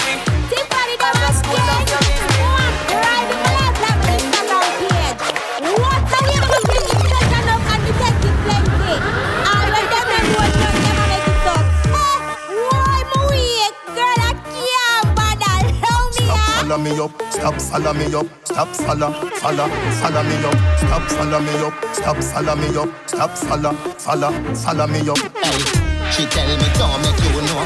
[16.74, 19.68] Follow me up, stop follow me up, stop follow, follow,
[20.00, 24.88] follow me up, stop follow me up, stop follow me up, stop follow, follow, follow
[24.88, 25.18] me up.
[25.18, 27.64] Hey, she tell me don't make you know.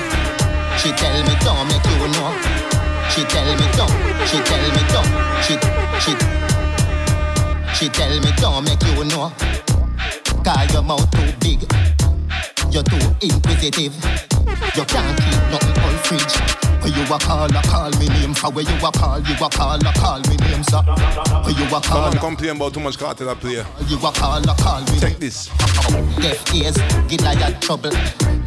[0.77, 2.76] She tell me don't make you know.
[3.09, 3.91] She tell me don't.
[4.27, 5.09] She tell me don't.
[5.43, 5.53] She
[6.03, 6.11] she
[7.73, 9.31] she tell me don't make you know.
[10.43, 11.61] Cause your mouth too big.
[12.71, 13.95] You're too inquisitive.
[14.75, 16.57] You can't keep nothing on fridge.
[16.97, 18.33] You a call, a call me name.
[18.33, 20.81] For where you a call, you a call, a call me name, sir.
[20.85, 23.63] You a call, Someone complain about too much Kartel I play.
[23.87, 25.47] you a call, a call me Take this.
[26.19, 27.91] Deaf ears, get like a trouble.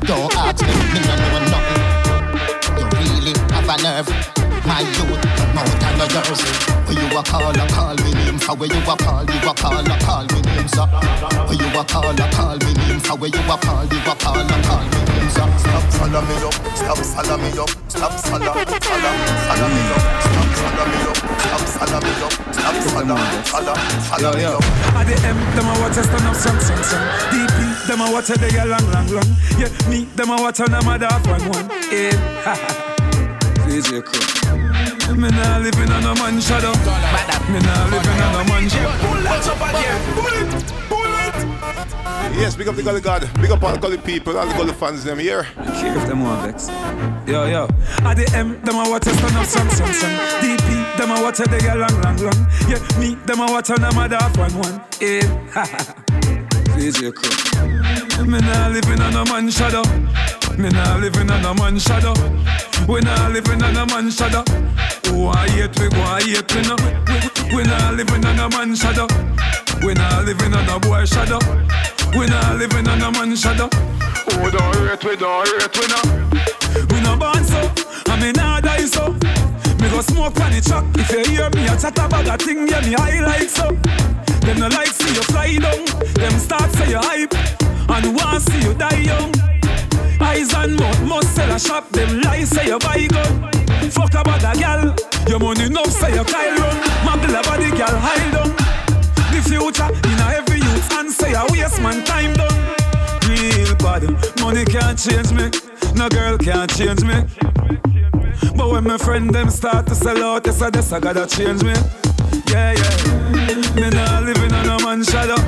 [0.00, 2.78] Don't ask me, me no know nothing.
[2.78, 4.39] You really have a nerve.
[4.70, 5.18] My youth,
[5.50, 6.40] more than yours.
[6.86, 8.38] Where you a call, a call me name.
[8.38, 10.86] For where you a call, you a call, a call me name, sir.
[10.86, 13.02] Where you a call, a call me name.
[13.02, 15.50] For where you a call, you a call, a call me name, sir.
[15.58, 19.10] Stop follow me up, stop follow me up, stop follow, follow,
[19.50, 23.18] follow me up, stop follow me up, stop follow me up, stop follow,
[23.50, 23.74] follow,
[24.06, 24.62] follow me up.
[24.94, 27.06] At the M, them a watch us stand up some some some.
[27.34, 27.58] DP,
[27.90, 29.30] them a watch a day a long long long.
[29.58, 31.66] Yeah, me, them a watch on them a dark one one.
[31.90, 32.86] Yeah,
[33.70, 35.14] ha ha.
[35.14, 36.72] Me nah living on a man shadow.
[37.52, 38.90] Me nah living on a man shadow.
[39.06, 40.00] Pull that up again.
[40.14, 40.50] Pull it.
[40.88, 42.40] Pull it.
[42.40, 43.28] Yes, big up the Gully God.
[43.40, 45.46] Big up all the Gully people, all the Gully fans them here.
[45.56, 46.68] I Care if them want vex.
[47.26, 47.68] Yo, yo.
[48.02, 50.10] At the M, them a watch us stand up some, some, some.
[50.40, 52.46] DP, them a watch the girl long, long, long.
[52.68, 54.80] Yeah, me, them a watch on them a half one, one.
[55.00, 56.09] Yeah, ha, ha.
[56.76, 58.24] DJ Crow.
[58.24, 59.82] Me nah living on a man shadow.
[60.58, 62.14] Me nah living on a man shadow.
[62.88, 64.44] We nah living on a man shadow.
[65.08, 66.76] Who I hate we, go I hate we no.
[67.54, 69.06] We, nah living on a man shadow.
[69.82, 71.38] We nah living on a boy shadow.
[72.16, 73.68] We nah living on a man shadow.
[73.68, 76.00] Who don't rate we, don't rate we no.
[76.90, 77.60] We no born so,
[78.12, 79.16] and me nah die so.
[79.90, 80.84] Go smoke on the truck.
[80.94, 83.74] If you hear me a chat about a thing, yeah me high like so.
[84.46, 85.84] Them no like see you fly down.
[86.14, 87.34] Them start say you hype
[87.90, 89.34] and want see you die young.
[90.20, 91.90] Eyes and mouth must sell a shop.
[91.90, 93.50] Them lies say you buy gun.
[93.90, 94.94] Fuck about a gal.
[95.26, 96.76] Your money enough say you Kyle run.
[97.02, 98.54] Muggle about the gal hide down.
[99.34, 102.54] The future in a every youth and say a waste man time done.
[103.26, 104.06] Real bad.
[104.40, 105.50] Money can't change me.
[105.96, 107.26] No girl can't change me.
[108.56, 111.62] But when my friend them start to sell out, yes, I guess I gotta change
[111.62, 111.74] me.
[112.48, 113.74] Yeah, yeah.
[113.74, 115.40] Me nah living on a man shadow.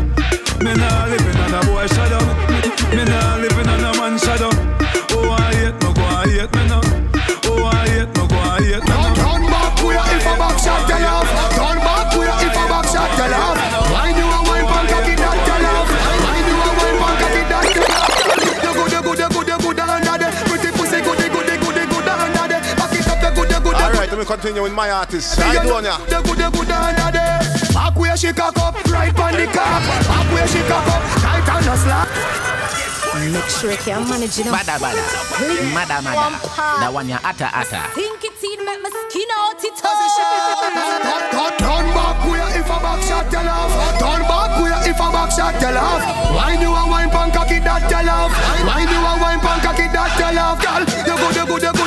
[0.62, 2.11] Me nah living on a boy shadow.
[24.72, 25.38] Me my artist.
[25.38, 25.98] I don't ya.
[26.08, 27.40] The good, the good under there.
[27.72, 29.82] Back where she cock up, right on the cock.
[30.08, 32.08] Back where she cock up, tight on the slap.
[33.12, 34.48] Make sure you can manage it.
[34.48, 35.04] Bada bada.
[35.76, 36.40] Mada mada.
[36.80, 37.92] That one ya ata ata.
[37.94, 43.00] Think it's in, make my skin out it Turn, turn back where if a back
[43.04, 43.72] shot tell off.
[44.00, 46.02] Turn back where if a back shot tell off.
[46.32, 48.32] Why do a wine pan cocky that tell off?
[48.64, 50.58] Why do a wine pan cocky that tell off?
[50.58, 51.81] Girl, you good, you good, you good,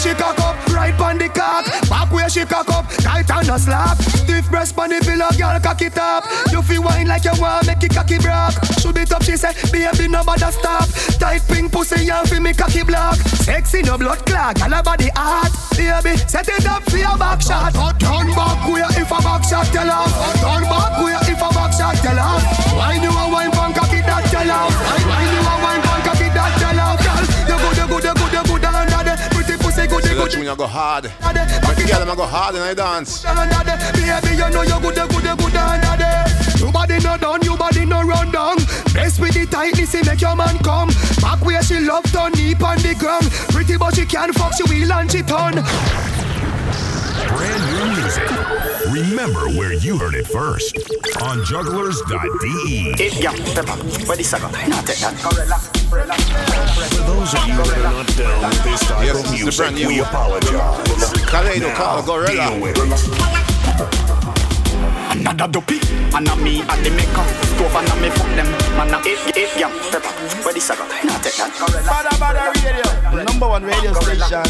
[0.00, 1.66] she cock up, right on the cock.
[1.88, 3.98] Back where she cock up, tight on the slap.
[3.98, 6.24] Stiff breast on the pillow, girl, cock it up.
[6.50, 8.56] You feel wine like you want, make it cocky broke.
[8.80, 10.88] Should it up, she say, baby, no bother stop.
[11.20, 13.16] Tight pink pussy, you feel me cocky block.
[13.44, 15.52] Sexy, no blood clog, all about the heart.
[15.76, 17.74] Baby, set it up for your back shot.
[18.00, 20.12] Turn back where if a back shot tell off.
[20.40, 22.42] Turn back where if a back shot tell off.
[22.72, 24.72] Why do a wine pan cocky that tell off?
[24.72, 25.29] A wine
[30.10, 30.30] So you good.
[30.32, 31.04] tune I go hard.
[31.04, 33.22] Make the girl them go hard and I dance.
[33.22, 36.26] Baby, you know you good, you good, you good there.
[36.58, 38.56] Your body no done, your body no run down.
[38.92, 40.88] Best with the tightness, it make your man come.
[41.20, 43.30] Back where she love turn deep on the ground.
[43.54, 45.62] Pretty but she can fuck, she will and she turn.
[47.36, 48.28] Brand new music.
[48.90, 50.76] Remember where you heard it first
[51.22, 53.02] on Jugglerz.de.
[53.02, 53.76] It yeah, pepper.
[54.06, 54.50] Where the saga?
[54.68, 54.96] Not that.
[55.90, 56.02] For
[57.06, 59.44] those of you that are not down with this type Yes, of this is the
[59.44, 61.12] music, brand new we apologize.
[61.30, 62.50] Kalado Now, Carl Gorilla.
[62.50, 62.90] deal with it.
[65.10, 65.80] Another dopey,
[66.14, 67.24] and a me and the maker.
[67.54, 68.48] Stove and a me fuck them.
[68.78, 70.10] Man, a it, it, yeah, pepper.
[70.44, 70.84] Where the saga?
[71.04, 71.50] Not take that.
[71.86, 74.42] Badda Badda Radio, number one radio station.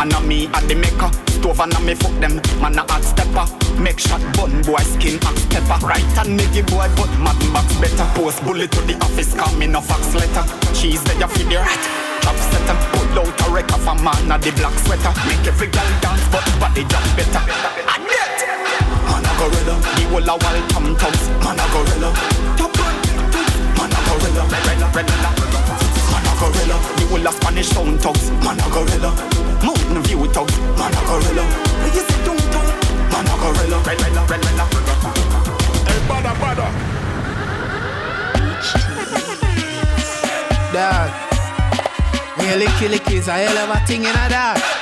[0.00, 1.28] And and the.
[1.38, 2.40] Stove and a me fuck them.
[2.60, 3.46] Man, a hot stepper.
[3.80, 5.18] Make shot bun boy skin
[5.50, 5.78] pepper.
[5.86, 8.06] Right and me give boy, but mad box better.
[8.14, 10.44] Post bullet to the office, call me fax letter.
[10.74, 11.82] Cheese there, you feed your rat.
[12.22, 15.12] Chop setter, pull out a wreck of a man at the black sweater.
[15.26, 17.42] Make every girl dance, but body jump better.
[17.96, 18.07] And a
[19.38, 21.22] gorilla, the whole a wall tom toms.
[21.46, 22.10] Man a gorilla,
[22.58, 22.96] top man,
[23.78, 25.30] man a gorilla, gorilla, gorilla.
[26.10, 28.30] Man a gorilla, the whole a Spanish town thugs.
[28.42, 29.10] Man a gorilla,
[29.62, 30.54] Mountain View thugs.
[30.74, 31.44] Man a gorilla,
[31.78, 32.66] where you sit downtown?
[33.14, 34.64] Man a gorilla, gorilla, gorilla.
[35.86, 36.66] Hey, Bada Bada.
[40.74, 41.10] Dog.
[42.38, 44.77] Me a licky licky is a hell of a thing in a dog.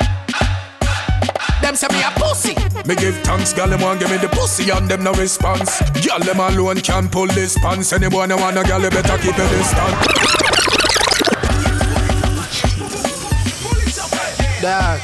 [1.67, 2.55] Them say me a pussy.
[2.87, 5.81] Me give thanks, gal them want give me the pussy and them no response.
[6.01, 7.93] Gal them alone can pull this pants.
[7.93, 9.97] Anyone who wanna gal you better keep a distance.
[14.63, 15.01] Dog.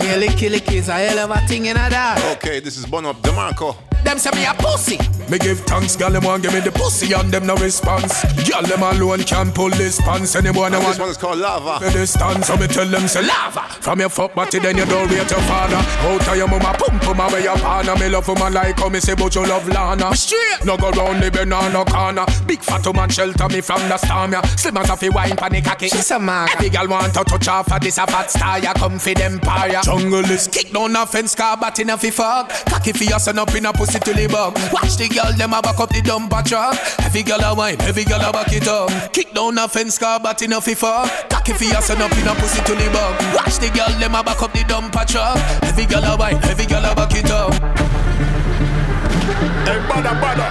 [0.00, 2.18] Me a licky licky is a hell of a thing in a dog.
[2.38, 3.87] Okay, this is Bono Demarco.
[4.08, 4.96] Them say me a pussy.
[5.28, 8.24] Me give thanks, girl, them want give me the pussy and them no response.
[8.48, 10.34] Girl, them alone can pull this pants.
[10.34, 11.84] Anyone And want this one is called Lava.
[11.84, 13.68] me this stand, so me tell them say lava.
[13.82, 15.76] From your fuck body, then you don't rate your father.
[15.76, 17.96] Out of your mama, pum pum away your partner.
[17.96, 20.16] Me love woman like how me say, but you love Lana.
[20.16, 22.24] Straight, no go round the banana corner.
[22.46, 24.32] Big fat woman shelter me from the storm.
[24.32, 24.40] Ya.
[24.56, 25.88] Slim as a fi wine panic cocky.
[25.88, 26.48] She's a man.
[26.58, 28.58] Big girl want to touch off of this a fat star.
[28.60, 29.82] Ya come fi them empire.
[29.82, 32.48] Jungle is kick down a fence car, but in a fi fuck.
[32.64, 34.54] Cocky fi your son up in a pussy till he bug.
[34.72, 36.74] Watch the girl them a back up the dumper truck.
[36.98, 38.90] Heavy girl a wine, heavy girl a back it up.
[39.12, 41.08] Kick down a fence car, but in a fi fuck.
[41.28, 43.14] Cocky fi your son up in a pussy till he bug.
[43.34, 45.38] Watch the girl them a back up the dumper truck.
[45.62, 47.52] Heavy girl a wine, heavy girl a back it up.
[49.66, 50.48] Hey, bada bada.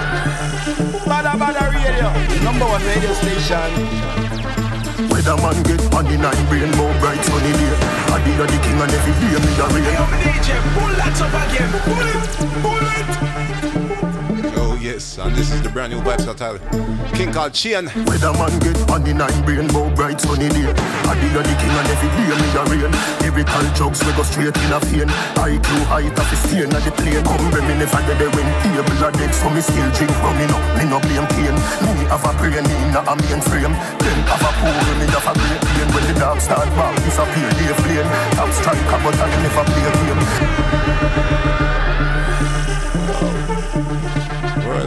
[1.08, 2.10] Badda badda radio.
[2.44, 4.18] Number one radio station.
[5.10, 7.74] Whether man get on the nine brain more bright sunny day
[8.10, 9.94] I be the king and every day me the rain
[10.26, 11.70] DJ, pull that up again.
[11.86, 12.14] Pull it.
[12.14, 12.17] Pull
[15.78, 16.58] brand new vibes title.
[17.14, 17.86] King called Chain.
[18.10, 20.74] Whether man get on the nine brain more bright sunny day.
[21.06, 22.94] I be the king and every day me the rain.
[23.22, 25.06] Lyrical jokes we go straight in a vein.
[25.38, 29.06] IQ height of the stain of the plane Come me never get the win Table
[29.06, 30.10] a dead so me still drink.
[30.26, 31.54] Rum me no Me no blame pain.
[31.54, 33.78] Me have a brain in a mainframe.
[34.02, 35.88] Them have a pool me have a great pain.
[35.94, 38.10] When the dog start back disappear they flame.
[38.34, 41.87] Top striker but never play a game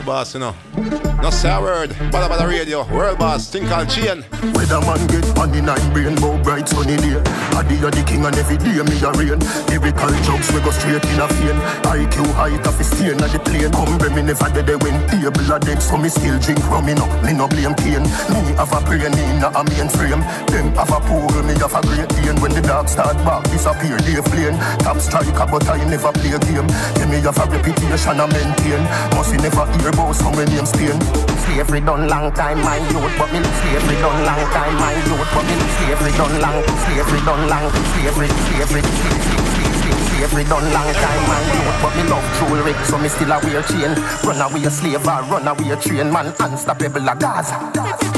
[0.00, 1.09] World boss, you know.
[1.22, 1.90] No say a word.
[2.08, 2.88] Badda badda radio.
[2.88, 3.50] World boss.
[3.50, 4.24] Thing called Chain.
[4.56, 7.20] Whether man get on the nine brain more bright sunny day.
[7.52, 9.36] I be the king and every day me a rain
[9.68, 11.60] Lyrical jokes we go straight in a vein.
[11.84, 13.68] IQ height of the stain of the plane.
[13.68, 15.84] Come me never dead win Table a dead.
[15.84, 18.00] So me still drink rum me no Me no blame pain
[18.32, 20.24] Me have a brain in a mainframe.
[20.48, 24.00] Them have a pool me have a great pain When the dog start back disappear
[24.08, 24.56] they flame.
[24.80, 26.68] Top striker but I never play a game.
[26.96, 28.80] Yeah me have a reputation I maintain.
[29.12, 31.09] Must you never hear about some name Spain
[31.44, 35.44] Slavery done long time, my youth, but me slavery done long time, my youth, but
[35.44, 39.60] me slavery done long, slavery done long, slavery, slavery, slavery,
[40.08, 43.62] slavery done long time, my youth, but me love jewelry, so me still a wear
[43.62, 43.92] chain.
[44.24, 48.09] Run away a slave or run away a train, man, unstoppable a Gaza.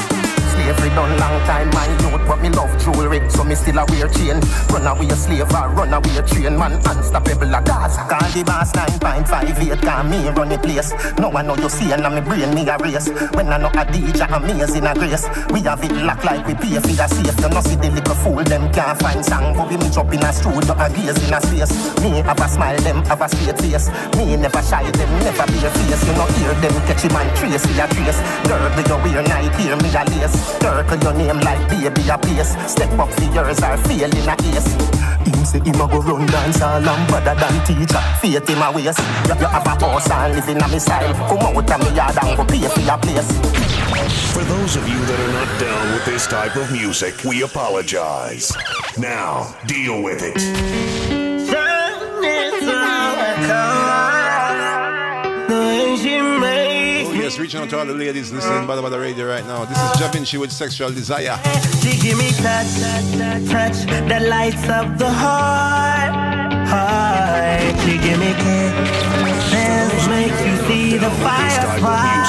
[0.63, 4.07] Slavery done long time, my youth, but me love jewelry, so me still a wear
[4.07, 4.39] chain.
[4.71, 8.07] Run away a slave or run away a train, man, unstoppable a Gaza.
[8.07, 10.95] Call the boss 9.58, call me run the place.
[11.19, 13.11] No one know you see, and I me brain me a race.
[13.35, 15.27] When I know a DJ, amazing a grace.
[15.51, 17.41] We have it locked like we pay for the safe.
[17.43, 19.59] You know see the little fool, them can't find song.
[19.59, 21.75] But we me drop in a studio, a gaze in a space.
[22.07, 23.91] Me have a smile, them have a straight face.
[24.15, 26.07] Me never shy, them never be a face.
[26.07, 28.23] You know hear them catch him and trace, see a trace.
[28.47, 30.52] Girl, do you wear night, hear me a lace.
[30.61, 32.57] Circle your name like baby a place.
[32.67, 34.73] Step up for yours or fail in a ace.
[35.25, 38.49] Him say him a go run dance all and better than teacher Faith.
[38.49, 39.77] You, you have a
[40.49, 41.15] and a.
[41.29, 43.33] Come out of me yard and go pay for your place.
[44.33, 48.53] For those of you that are not down with this type of music, we apologize.
[48.99, 51.22] Now, deal with it.
[57.53, 59.67] Reaching out to all the ladies listening Badda Badda Radio right now.
[59.67, 61.37] This is Jahvinci with Sexual Desire.
[61.83, 62.81] She give me touch,
[63.53, 66.17] touch, the lights of the heart,
[66.65, 67.61] heart.
[67.85, 72.25] She give me kisses, makes you see the fire spark.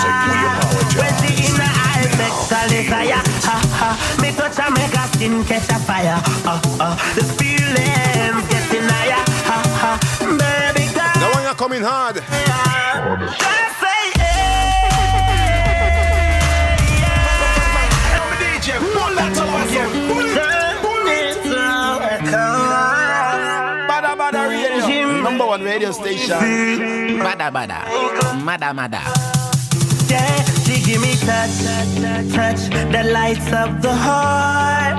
[0.92, 4.20] When she in the eyes, sexual desire, ha ha.
[4.22, 7.00] Me touch her, make her skin catch a fire, uh uh.
[7.16, 9.92] The feelings getting higher, ha ha.
[10.20, 12.16] Baby girl, That one you're coming hard.
[13.32, 13.73] just
[26.30, 27.84] Bada bada.
[28.44, 29.02] Mada mada.
[30.08, 31.52] Yeah, she give me touch,
[32.32, 34.96] touch, the lights of the heart,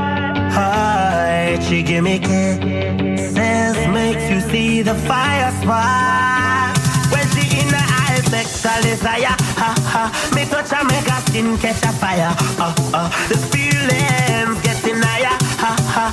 [0.52, 1.62] heart.
[1.62, 6.76] She give me kisses, makes you see the fire spark.
[7.12, 10.30] When she in the eyes, sexual desire, ha ha.
[10.34, 13.08] Me touch her, make her skin catch a fire, uh uh.
[13.28, 16.12] The feelings getting higher, ha ha.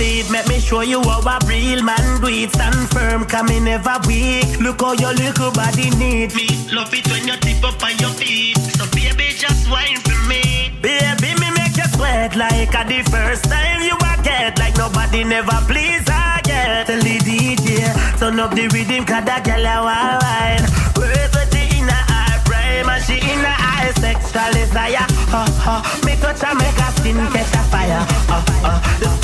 [0.00, 0.30] Complete.
[0.30, 2.50] Make me show you how a real man do it.
[2.52, 4.58] Stand firm, come in never weak.
[4.60, 6.48] Look how your little body need me.
[6.72, 8.56] Love it when you tip up on your feet.
[8.76, 10.72] So baby, just wine for me.
[10.80, 14.58] Baby, me make you sweat like a the first time you a get.
[14.58, 16.86] Like nobody never please again.
[16.86, 20.64] Tell the DJ, turn up the rhythm, cause that girl a wine.
[20.96, 25.06] Words with the inner eye prime, and she in the eye sexual desire.
[25.28, 28.06] Uh, uh, me touch her, make her skin catch a fire.
[28.28, 29.19] Uh, uh,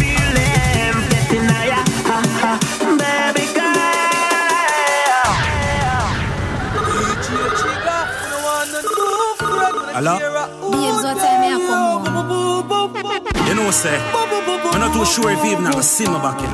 [9.96, 10.20] Hello?
[10.20, 12.92] Babes, what time me I come home?
[13.48, 16.52] You know, say, I'm not too sure if even I can see my back in.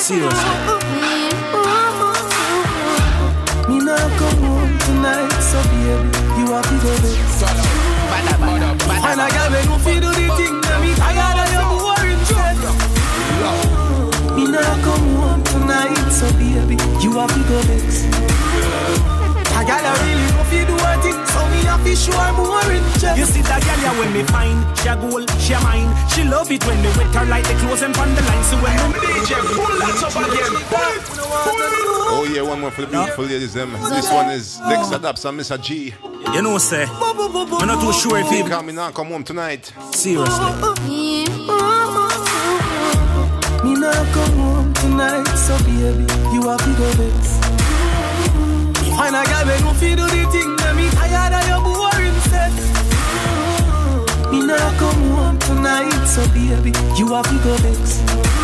[0.00, 0.32] Seriously.
[3.68, 6.08] Me not come home tonight, so baby,
[6.40, 7.20] you have to go there.
[9.04, 12.24] And I got me no feel do the thing, and me tired of your boring
[12.24, 12.56] shit.
[14.32, 17.84] Me not come home tonight, so baby, you have to go there.
[19.52, 21.27] I got a really no feel do a thing, so me
[21.68, 23.18] have to show her more interest.
[23.20, 26.24] You see that girl yeah, when me find She a goal, she a mine She
[26.24, 28.74] love it when me wet her like the clothes and on the line So when
[28.90, 30.54] me DJ pull that up again
[32.10, 33.54] Oh yeah, one more for the beautiful ladies.
[33.54, 33.72] Them.
[33.72, 35.60] This one is Dexta Daps and Mr.
[35.62, 35.94] G.
[36.34, 38.50] You know, say, I'm not too sure if even.
[38.50, 39.72] Come now, come home tonight.
[39.92, 40.52] Seriously.
[43.62, 47.38] Me not come home tonight, so baby, you have to go vex.
[49.00, 51.37] And I got me no feel do the thing, and me tired
[54.30, 58.37] Me not come home tonight, so baby, you have to go vex.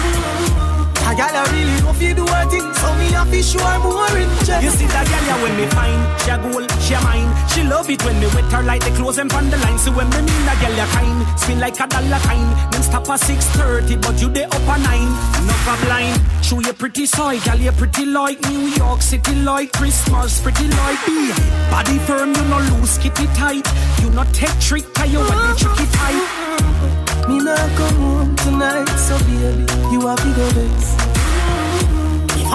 [1.15, 3.79] I got a really no feel do a thing, so me have to show her
[3.79, 4.67] more interest.
[4.67, 7.31] You see that girl yeah, when me find She a goal, she a mine.
[7.55, 9.79] She love it when me wet her like the clothes and on the line.
[9.79, 12.51] So when me mean that girl you kind Spin like a dollar kind.
[12.75, 15.07] Then stop at 6.30 but you dey up at 9
[15.39, 19.71] Enough a blind Show you pretty soy Girl you pretty like New York City like
[19.71, 21.31] Christmas Pretty like me.
[21.71, 23.63] Body firm you no loose kitty tight.
[24.03, 26.44] You not take trick Cause you want the tricky type
[27.29, 30.95] Me not come home tonight, so baby, you have to go vex.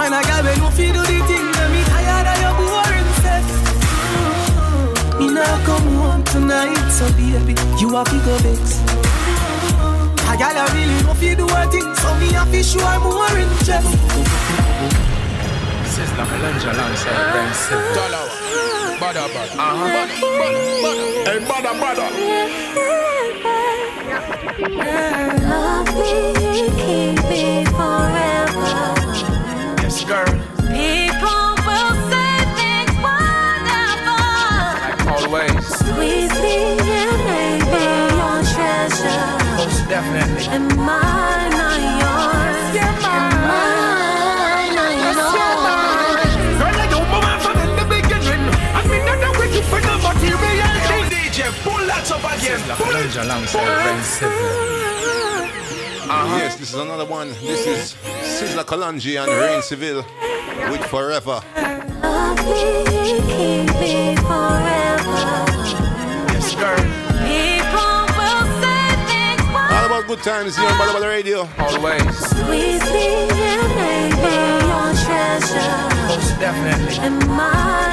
[0.02, 3.10] And I got me no feel do the thing, and me tired of your boring
[3.22, 3.48] set.
[5.20, 8.80] Me not come home tonight, so baby, you have to go vex.
[10.30, 13.00] I got a really no feel do a thing, so me have to show her
[13.00, 13.90] more interest.
[15.82, 17.50] This is La Melange alongside Ben
[17.98, 18.26] Dollar.
[19.02, 19.54] Bada bada.
[19.58, 19.90] Uh-huh.
[19.96, 21.00] Bada bada.
[21.26, 23.49] Hey, bada bada.
[25.50, 26.34] Love me,
[26.76, 27.19] keep
[53.10, 54.00] again La Melange alongside Ben
[56.12, 56.38] uh-huh.
[56.38, 57.30] Yes, this is another one.
[57.42, 60.04] This is Sizzla Kalonji and Rain Seville
[60.72, 61.42] with Forever.
[62.02, 65.20] Love me, keep me forever.
[66.34, 66.82] Yes, girl.
[67.30, 71.48] People will say things All about good times here on Badda Badda Radio.
[71.60, 72.18] Always.
[72.18, 75.78] Squeeze me and make me your treasure.
[76.08, 77.89] Most definitely.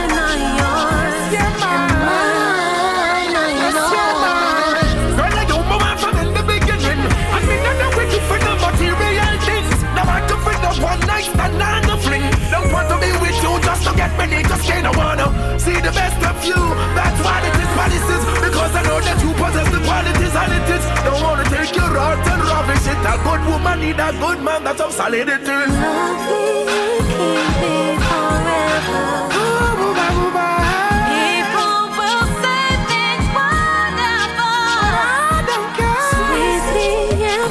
[11.35, 12.23] Night stand and the fling.
[12.51, 15.27] Don't want to be with you just to get me, just kinda wanna
[15.59, 16.61] see the best of you.
[16.95, 18.23] That's why it is what it is.
[18.47, 20.85] Because I know that you possess the qualities and it is.
[21.05, 22.99] Don't wanna take your heart and ravish it.
[23.13, 24.65] A good woman need a good man.
[24.65, 25.71] That's how solid it is.
[25.77, 26.23] Love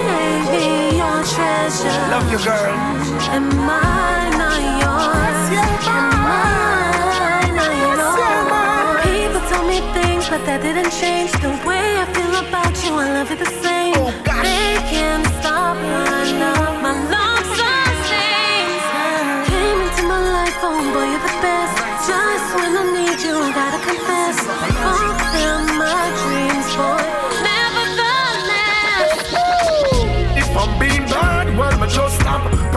[0.02, 2.00] me, me your treasure.
[2.12, 3.05] Love you, girl.
[10.46, 12.94] That didn't change the way I feel about you.
[12.94, 13.55] I love it the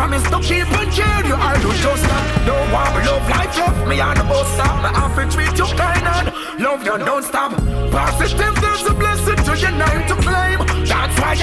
[0.09, 2.25] Promise to keep and care you, I do just stop.
[2.49, 4.81] Don't me love life, love me on the bus stop.
[4.81, 7.53] Me have to treat you kind and love you, don't stop.
[7.93, 10.65] Positive, there's a blessing to your name to claim.
[10.89, 11.35] That's why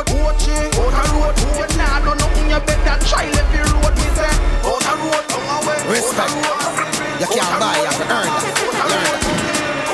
[0.00, 1.34] out a road, out a road.
[1.56, 3.92] You nah know nothing, you better try left the road.
[3.96, 4.32] We say
[4.64, 5.76] out a road, down away.
[5.92, 6.32] Respect.
[7.20, 8.44] You can't buy, you have to earn that.
[8.88, 9.22] Learn that.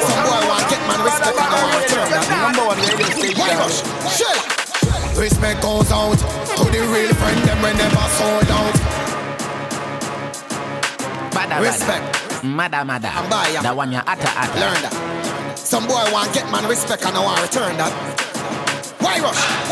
[0.07, 2.25] Some boy want get man respect and I want return that.
[2.31, 3.41] Number one radio station.
[3.41, 3.79] Why rush?
[4.15, 4.41] Shell.
[5.19, 8.77] Respect goes out to the real friend them we never sold out.
[11.35, 12.05] Bada, Respect.
[12.45, 13.11] Mada, mada.
[13.29, 13.63] buy ya.
[13.63, 14.61] The one you utter, utter.
[14.61, 15.59] Learn that.
[15.59, 17.93] Some boy want get man respect and I want return that.
[19.01, 19.66] Why rush?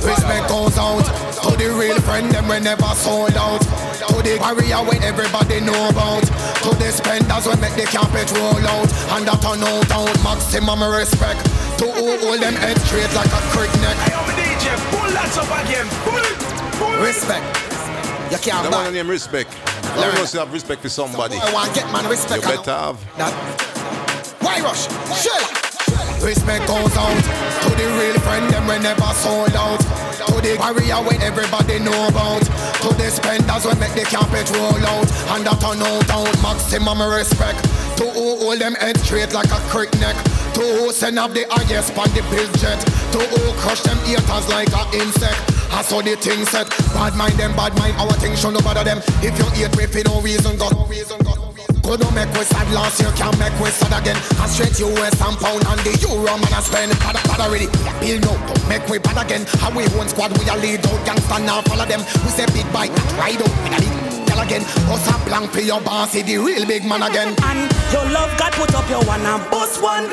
[0.00, 0.14] Shell.
[0.14, 1.04] Respect goes out
[1.42, 3.60] to the real friend them we never sold out.
[4.08, 6.22] To the warrior when everybody know about.
[6.64, 8.88] To the spenders when make the carpet roll out.
[9.16, 11.42] And that turn out out maximum respect.
[11.82, 13.96] To who hold them head straight like a crick neck.
[14.38, 15.86] DJ, pull that up again.
[16.06, 16.24] Pull.
[16.78, 16.94] Pull.
[17.04, 17.46] Respect.
[18.32, 18.84] You can't The buy.
[18.84, 19.50] one name respect.
[19.96, 20.14] Learn.
[20.16, 21.36] You have respect for somebody.
[21.36, 22.42] I want get man respect.
[22.42, 22.98] You better have.
[23.16, 23.32] That.
[24.40, 24.86] Why rush?
[25.22, 25.67] Shell.
[26.22, 27.22] Respect goes out
[27.62, 29.80] to the real friend them we never sold out.
[30.26, 32.42] To the warrior when everybody know about.
[32.82, 35.08] To the spenders when make the carpet roll out.
[35.32, 37.62] And that turn out out maximum respect.
[37.98, 40.16] To who hold them head straight like a crick neck.
[40.54, 42.80] To who send up the highest on the big jet.
[43.14, 45.40] To who crush them haters like a insect.
[45.70, 46.68] I saw the thing set.
[46.92, 48.98] Bad mind them, bad mind our thing show no bother them.
[49.22, 51.47] If you hate me for no reason, got no reason, got
[51.88, 54.20] Could not make we sad last year, can't make we sad again.
[54.36, 56.92] I straight US and pound and the euro man I spend.
[57.00, 57.64] Bad, bad already.
[58.04, 59.48] Bill no, don't make we bad again.
[59.56, 62.04] How we squad, we a lead out, gangsta now follow them.
[62.28, 63.80] We say big bite, ride out, we a
[64.28, 64.68] girl again.
[64.92, 67.32] Us a blank for your boss, see the real big man again.
[67.48, 70.12] And your love God put up your one and boss one.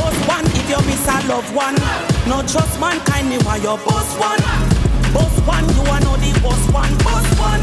[0.00, 1.76] Boss one if you miss a loved one.
[2.24, 4.40] No trust mankind, me want your boss one.
[5.12, 6.96] Boss one, you are know the boss one.
[7.04, 7.60] Boss one,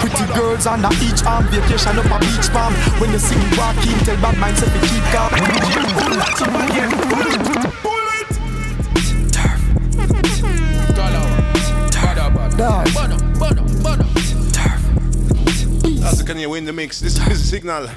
[0.00, 2.74] Pretty girls on the each arm vacation up a beach palm.
[3.00, 5.30] When you see me walking, tell bad minds if you keep calm.
[7.82, 8.04] Pull.
[12.56, 13.03] That's the Kanye
[16.64, 17.00] win the mix.
[17.00, 17.88] This is signal.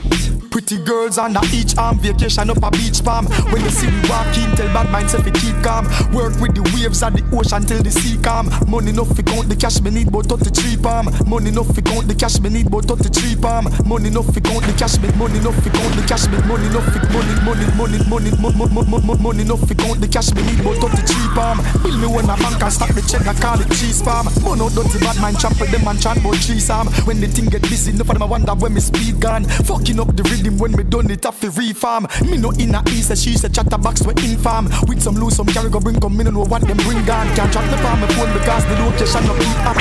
[0.51, 3.28] Pretty girls on each arm vacation up a beach palm.
[3.51, 5.86] When you see me walking, tell bad minds if keep calm.
[6.11, 8.49] Work with the waves of the ocean till the sea calm.
[8.68, 11.07] Money enough fi count the cash me need, but 33 palm.
[11.28, 13.70] Money enough fi count the cash me need, but 33 palm.
[13.86, 16.68] Money enough fi count the cash me, money enough fi count the cash me, money
[16.68, 20.34] enough fi money, money, money, money, money, money, money, money enough fi count the cash
[20.34, 21.61] me need, but 33 palm.
[21.86, 24.26] Bill me when a bank and stop the check, I call it cheese farm.
[24.41, 26.89] Mono dirty bad chop with them and chant about cheese farm.
[27.05, 29.43] When the thing get busy, enough of them I wonder when me speed gone.
[29.43, 32.08] Fucking up the rhythm when me done it the reform.
[32.22, 34.70] Me no in a east, she said chatterbox we inform.
[34.88, 37.28] With some loose, some carry go bring come, me no know what them bring on.
[37.36, 39.78] Can't track the palm, my phone because the location no keep up.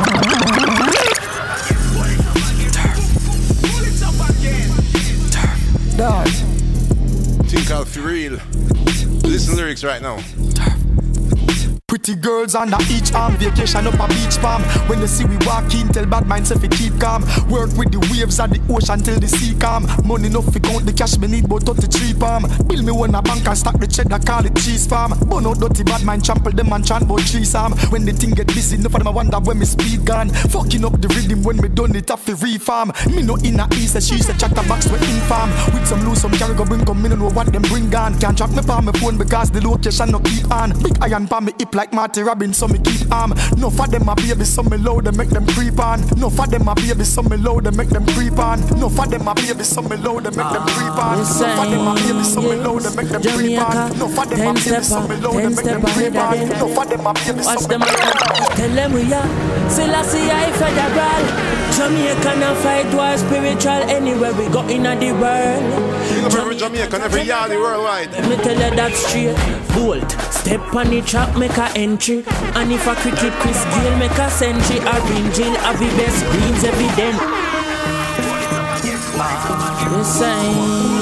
[5.96, 6.28] Dog.
[7.48, 8.38] Think I'll for real.
[9.22, 10.18] Listen lyrics right now.
[11.96, 14.60] Pretty girls on the each arm vacation up a beach palm.
[14.86, 17.24] When they see we walk in, tell bad minds if we keep calm.
[17.48, 19.88] Work with the waves of the ocean till the sea calm.
[20.04, 22.44] Money enough fi count the cash me need, but 33 palm.
[22.68, 25.16] Bill me when a bank and stack the cheddar, call it cheese farm.
[25.24, 27.72] Bun out dirty bad mind, trample them and chant about cheese farm.
[27.88, 30.28] When the thing get busy, enough of them wonder when me speed gone.
[30.52, 32.92] Fucking up the rhythm when me done it off the reform.
[33.08, 35.48] Me no in a east, she said chatterbox we inform.
[35.72, 38.20] With some loose, some carry go bring come, me no know what them bring on.
[38.20, 40.76] Can't track me palm my phone because the location no keep on.
[40.84, 43.32] Big iron palm me hip like Marty Robbins, so me keep arm.
[43.56, 45.98] No for them a baby, so me low, they make them creep on.
[46.20, 48.60] No for them a baby, so me low, they make them creep on.
[48.78, 51.18] No for them a baby, so me low, they make them creep on.
[51.18, 53.98] No for them a baby, so me low, they make them creep on.
[53.98, 56.48] No for them a baby, so me low, they make them creep on.
[56.60, 57.80] No for them a baby, so me them
[58.56, 59.28] Tell them we are
[59.70, 61.24] Selassie I federal
[61.76, 67.60] Jamaican and fight war spiritual Anywhere we go in the world Every Jamaican, every yardie
[67.60, 68.12] worldwide.
[68.12, 69.36] Let me tell you that straight.
[69.76, 72.24] Bolt, step on the track, make a entry.
[72.54, 76.64] And if a cricket Chris Gayle make a century, Orange Jill have the best greens
[76.64, 77.20] evident.
[79.92, 80.95] The sign.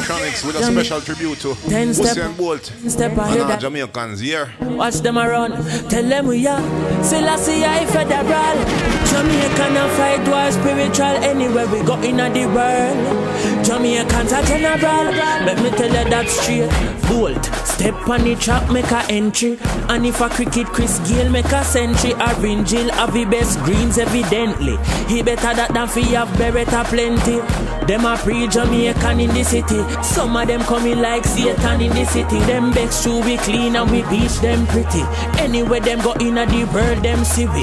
[0.00, 2.64] Chronixx with a special tribute to Ten Usain Bolt.
[2.88, 4.52] step and ahead our Jamaicans here.
[4.60, 5.52] Watch them around,
[5.90, 6.60] tell them we are
[7.02, 8.90] Selassie I federal.
[9.10, 13.64] Jamaican a fight war spiritual Anywhere we go in the world.
[13.64, 15.04] Jamaicans are general.
[15.46, 16.70] Let me tell you that straight.
[17.08, 19.58] Bolt, step on the track make a entry.
[19.88, 23.98] And if a cricket Chris Gayle make a century Orange Jill have the best greens
[23.98, 24.76] evidently.
[25.08, 27.40] He better that than fi have Beretta plenty.
[27.86, 32.38] Them a pre-Jamaican in the city Some of them coming like Satan in the city.
[32.40, 35.02] Them vex shoe we clean and we beach them pretty.
[35.38, 37.62] Anywhere them go in a the world them see we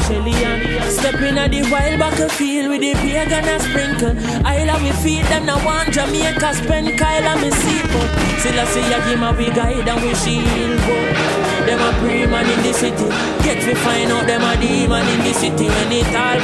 [0.90, 4.16] Step in the wild battlefield with the pagan and sprinkle.
[4.46, 8.08] I love me feet them now want Jamaica spend Kyle and me people
[8.40, 10.80] Still I see ya give my we guide and we shield
[11.68, 13.10] Them a pre-man in the city.
[13.44, 15.68] Get we find out them a demon in the city.
[15.68, 16.40] When it all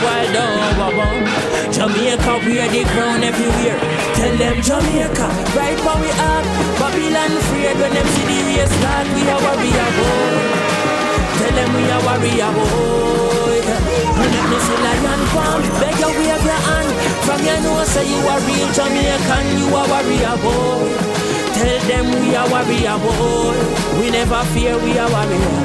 [0.77, 1.07] ba, ba.
[1.71, 3.79] Jamaica wear the crown everywhere.
[4.17, 6.45] Tell them Jamaica right where we at
[6.77, 10.33] Babylon afraid when them see the race start We are warrior boy.
[11.39, 13.57] Tell them we are warrior boy.
[13.63, 16.91] Let me see lion farm Beg you wave your hand.
[17.25, 20.91] From your nose say you are real Jamaican You are warrior boy.
[21.57, 23.55] Tell them we are warrior boy.
[23.99, 25.63] We never fear we are warrior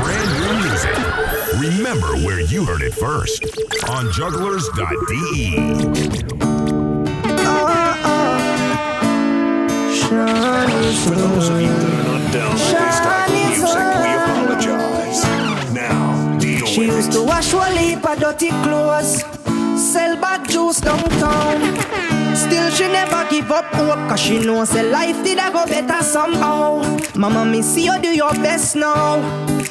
[0.00, 0.96] Brand new music.
[1.58, 3.44] Remember where you heard it first
[3.88, 5.52] on Jugglerz.de.
[10.12, 15.72] For those of you that are not down with this type of music, we apologize.
[15.72, 19.24] Now, deal She with used to wash one heap of dirty clothes,
[19.80, 21.62] sell back juice downtown.
[22.36, 26.02] Still she never give up hope Cause she knows the life did a go better
[26.02, 26.82] somehow.
[27.16, 29.16] Mama me see you do your best now.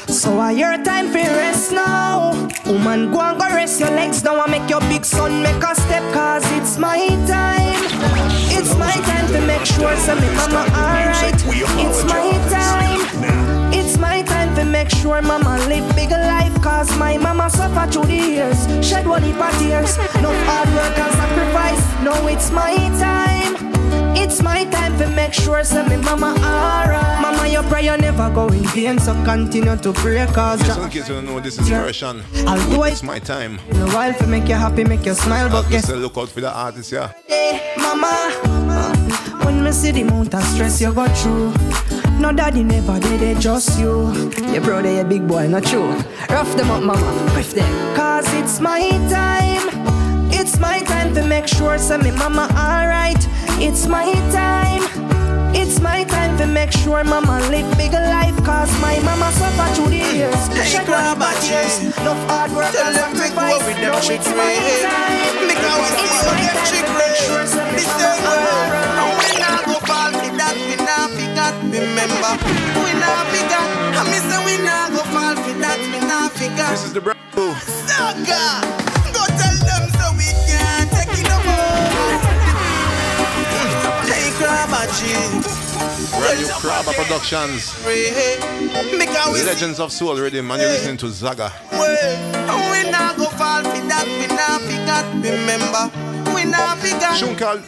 [0.08, 2.32] So I your time for rest now.
[2.66, 4.24] Woman go and go rest your legs.
[4.24, 8.41] Now and make your big son make a step Cause it's my time
[8.72, 13.74] It's my time to make sure so me mama alright It's my time.
[13.74, 18.06] It's my time to make sure mama live big life Cause my mama suffer through
[18.06, 18.60] the years.
[18.88, 19.98] Shed one heap of tears.
[20.22, 21.84] No hard work and sacrifice.
[22.02, 23.58] No it's my time.
[24.16, 28.48] It's my time to make sure so me mama alright Mama your prayer never go
[28.48, 31.68] in vain So continue to pray cause Just in case you don't know, this is
[31.70, 32.24] Vershon.
[32.48, 33.60] I'll do it It's my time.
[33.70, 35.96] in a while to make you happy, make you smile But As we guess say,
[35.96, 37.12] look out for the artist, yeah.
[37.28, 38.32] Hey, mama,
[38.70, 41.54] uh, when me see the amount of stress you go through,
[42.20, 44.12] no daddy never did it, just you.
[44.52, 45.92] Your brother, your big boy, not true.
[46.30, 47.96] Rough them up, mama, quiff them.
[47.96, 49.62] Cause it's my time.
[50.32, 53.18] It's my time to make sure so me mama alright.
[53.60, 55.01] It's my time.
[55.54, 59.90] It's my time to make sure mama live bigger life Cause my mama suffer through
[59.90, 65.48] the years She grab her tears No hard work and sacrifice No, it's my time
[65.52, 66.98] Because we It's want my them time to children.
[66.98, 67.44] make sure
[67.76, 68.92] This mama is where alright
[69.22, 70.56] we not go fall for that.
[70.68, 71.54] We not forget.
[71.64, 72.34] Remember,
[72.84, 73.66] we not forget.
[73.98, 75.80] I me say we not go fall for that.
[75.92, 76.72] We not forget.
[76.72, 77.20] This is the brand
[77.88, 79.01] Saga.
[84.92, 87.86] Brand new Productions.
[89.46, 91.50] Legends of Soul Riddim, and you're listening to Zaga.
[91.72, 95.06] We not go fall for that, we not forget.
[95.16, 97.16] Remember, we not forget.
[97.22, 97.64] Shunkal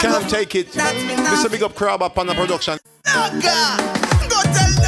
[0.00, 0.74] can't take it.
[1.44, 2.78] a big up crab up on the production.
[3.04, 3.76] Saga.
[4.30, 4.85] Go tell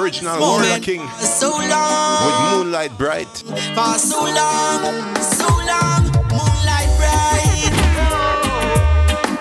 [0.00, 3.28] original Warrior King so long, with Moonlight Bright.
[3.28, 7.72] for so long, so long, moonlight bright.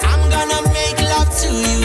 [0.03, 1.79] I'm gonna make love to you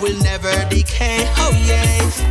[0.00, 1.24] will never decay.
[1.36, 2.29] Oh yeah.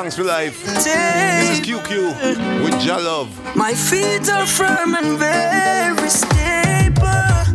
[0.00, 0.64] Songs for Life.
[0.64, 3.28] This is QQ with Ja Love.
[3.54, 7.49] My feet are firm and very stable.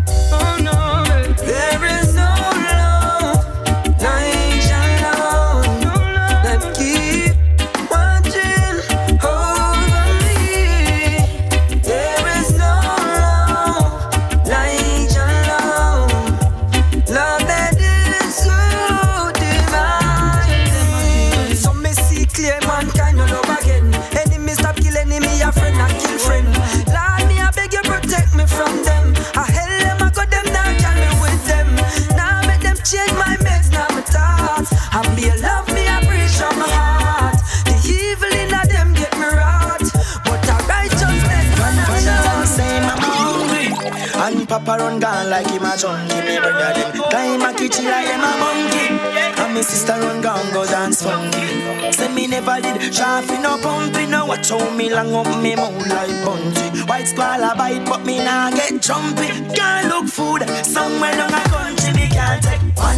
[44.68, 48.24] up a gone like him a junkie, Me brother them climb a kitchen like them
[48.24, 49.42] a monkey.
[49.42, 51.92] And me sister run gone go dance funky.
[51.92, 54.10] Say me never did sharpie no pumpy.
[54.10, 56.88] No watch how me long up me mouth like bungee.
[56.90, 59.28] White squall a bite but me nah get jumpy.
[59.54, 62.62] Can't look food somewhere down a country me can't take.
[62.76, 62.95] One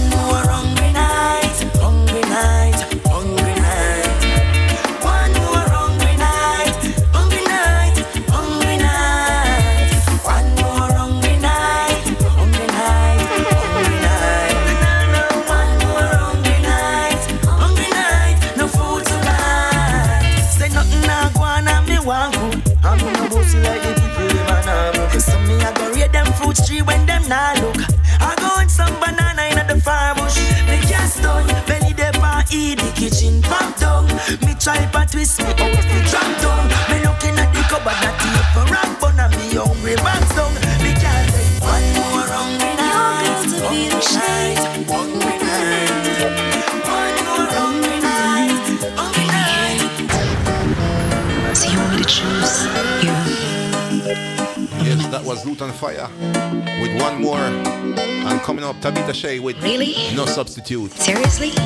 [60.58, 60.92] Institute.
[60.94, 61.57] Seriously?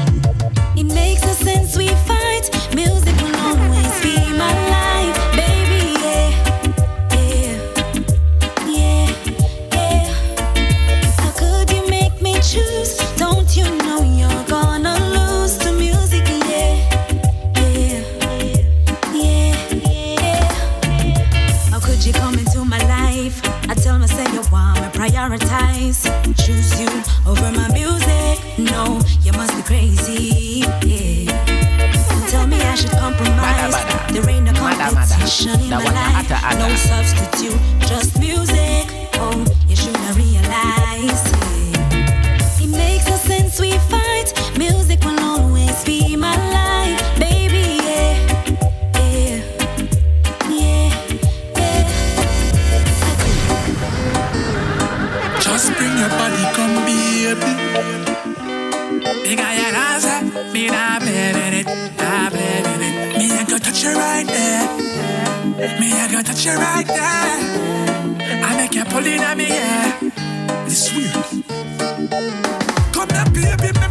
[70.73, 70.89] It's.
[72.93, 73.90] Come here, baby.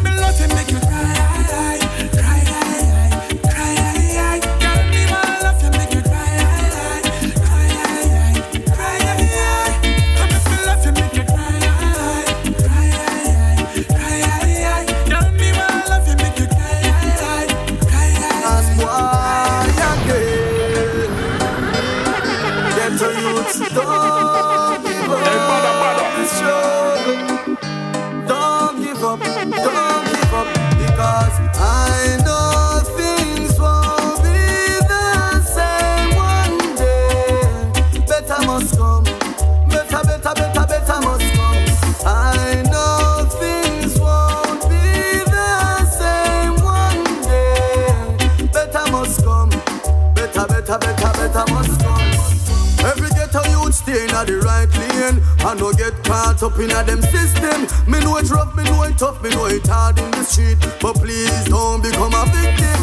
[55.43, 57.65] I no get caught up in a them system.
[57.91, 60.59] Me know it rough, me know it tough, me know it hard in the street.
[60.81, 62.81] But please don't become a victim.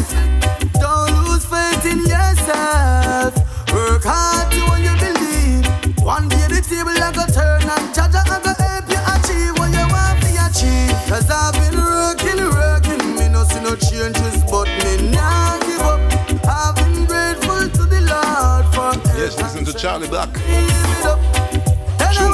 [0.74, 3.38] Don't lose faith in yourself.
[3.70, 5.64] Work hard to what you believe.
[6.02, 9.70] One day the table I go turn and judge I go help you achieve what
[9.70, 10.98] you want to achieve.
[11.06, 13.22] Cause I've been working, working.
[13.22, 16.02] Me no see no changes, but me now give up.
[16.42, 20.28] I've been grateful to the Lord for Yes, listen to Charlie Black.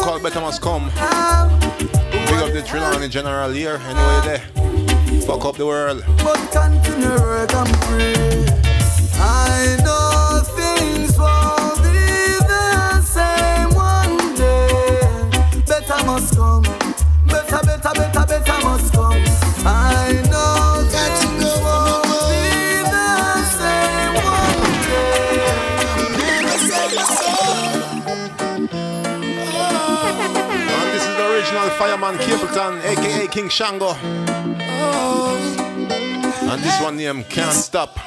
[0.05, 0.89] Called Better Must Come.
[0.89, 3.81] Big up the Trelawney General here.
[3.87, 5.23] Anyway, there.
[5.23, 6.05] Fuck up the world.
[6.19, 8.45] But continue work and pray.
[9.15, 15.63] I know things won't be the same one day.
[15.67, 16.84] Better must come.
[32.55, 33.97] Capleton, aka King Shango.
[36.51, 37.99] And this one name Can't Stop.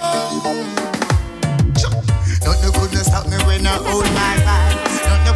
[3.03, 4.05] Stop me when I hold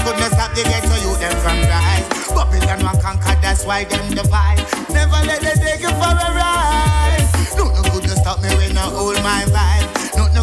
[0.04, 2.08] couldn't stop the ghetto you them from rise.
[2.30, 4.58] Babylon one conquer, that's why them divide.
[4.90, 7.28] Never let them take you for a ride.
[8.22, 9.42] Stop me when I hold my.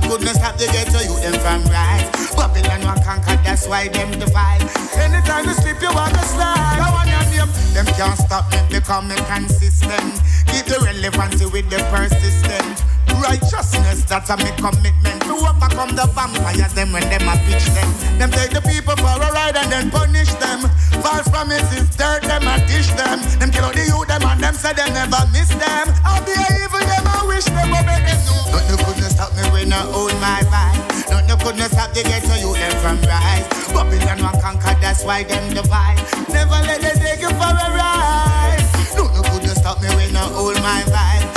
[0.09, 2.09] Nothing couldn't stop the ghetto you them from rise.
[2.34, 4.62] Babylon one conquer, that's why them divide.
[4.96, 6.80] Anytime you slip, you want to slide.
[6.80, 7.52] I want your name.
[7.74, 10.22] Them can't stop me becoming consistent.
[10.48, 12.97] Keep the relevancy with the persistent.
[13.19, 16.73] Righteousness, that's a me commitment to overcome the vampires.
[16.73, 19.91] Them when them a pitch them, them take the people for a ride and then
[19.91, 20.64] punish them.
[21.03, 23.21] False promises, dirt them and dish them.
[23.39, 25.91] Them kill all the youth them and them say them never miss them.
[26.07, 28.55] I'll be a evil them I wish them but make them know.
[28.55, 30.79] Nothing couldn't stop me when I hold my vibe.
[31.11, 33.45] Nothing couldn't stop the ghetto you them from rise.
[33.75, 36.01] Babylon one conquer, that's why them divide.
[36.31, 38.62] Never let them take you for a ride.
[38.97, 41.28] Nothing couldn't stop me when I hold my vibe.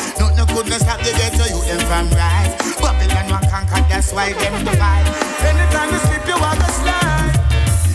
[0.51, 2.51] Nothing couldn't stop the ghetto you them from rise.
[2.79, 5.07] Babylon one conquer, that's why them divide.
[5.47, 7.31] Anytime you slip, you walk a slide.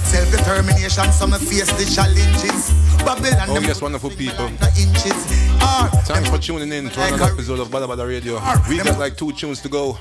[0.05, 2.73] Self-determination, some face the challenges.
[3.05, 4.49] Babylon, Oh, yes, wonderful people.
[4.49, 5.56] no inches.
[5.61, 8.35] Thanks for tuning in to another episode of Badda Badda Radio.
[8.69, 9.97] We got like two tunes to go.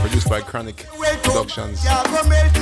[0.00, 0.86] produced by Chronic
[1.22, 1.80] Productions.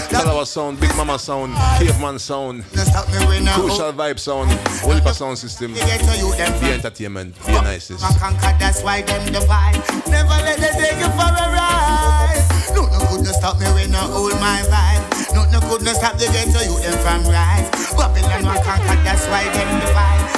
[0.09, 4.51] Talawah Sound, Big Mama Sound, Caveman Sound, Crucial Vibe Sound,
[4.83, 8.05] Wolipa Sound System, The Entertainment, Be Nicest.
[8.19, 9.77] Conquer, that's why them divide.
[10.09, 12.45] Never let them take you for a ride.
[12.75, 15.35] Nothing couldn't stop me when I hold my vibe.
[15.35, 17.69] Nothing couldn't stop the ghetto you them from rise.
[17.95, 20.38] Babylon conquer, that's why them divide.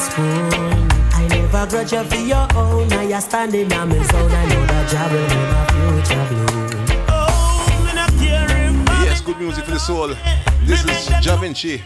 [0.00, 0.88] spoon.
[1.12, 2.88] I never grudge you for your own.
[2.88, 4.32] Now you're standing on my zone.
[4.32, 7.04] I know that job will never future bloom.
[7.08, 10.08] Oh, me not caring Yes, good music for the soul.
[10.64, 11.82] This is Jahvinci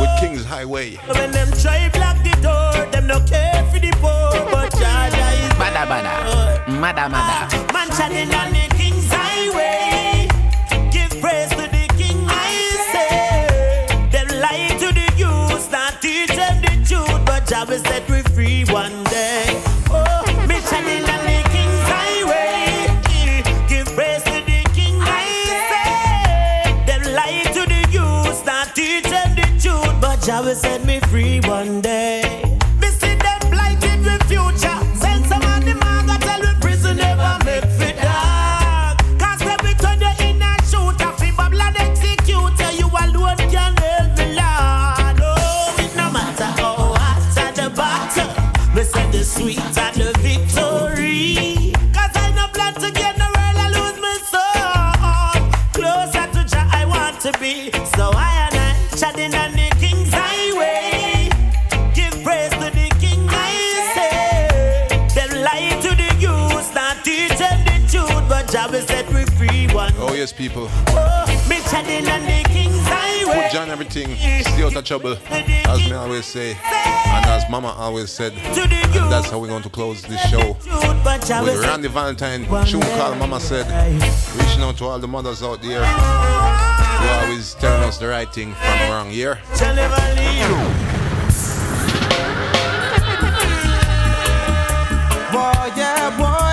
[0.00, 0.96] with King's Highway.
[0.96, 5.52] When them try block the door, them no care for the poor, but Jaja is
[5.60, 6.68] Bada bada.
[6.68, 7.72] Mada mada.
[7.72, 8.77] Man shining on the
[17.68, 18.27] truth, but Jah
[70.28, 70.68] yes, people.
[73.32, 78.10] Put John everything, stay out of trouble, as me always say, and as Mama always
[78.10, 78.32] said.
[78.32, 80.56] And that's how we're going to close this show
[81.44, 83.66] with Randy Valentine, tune call Mama said,
[84.36, 88.54] reaching out to all the mothers out there who always telling us the right thing
[88.54, 89.38] from wrong here.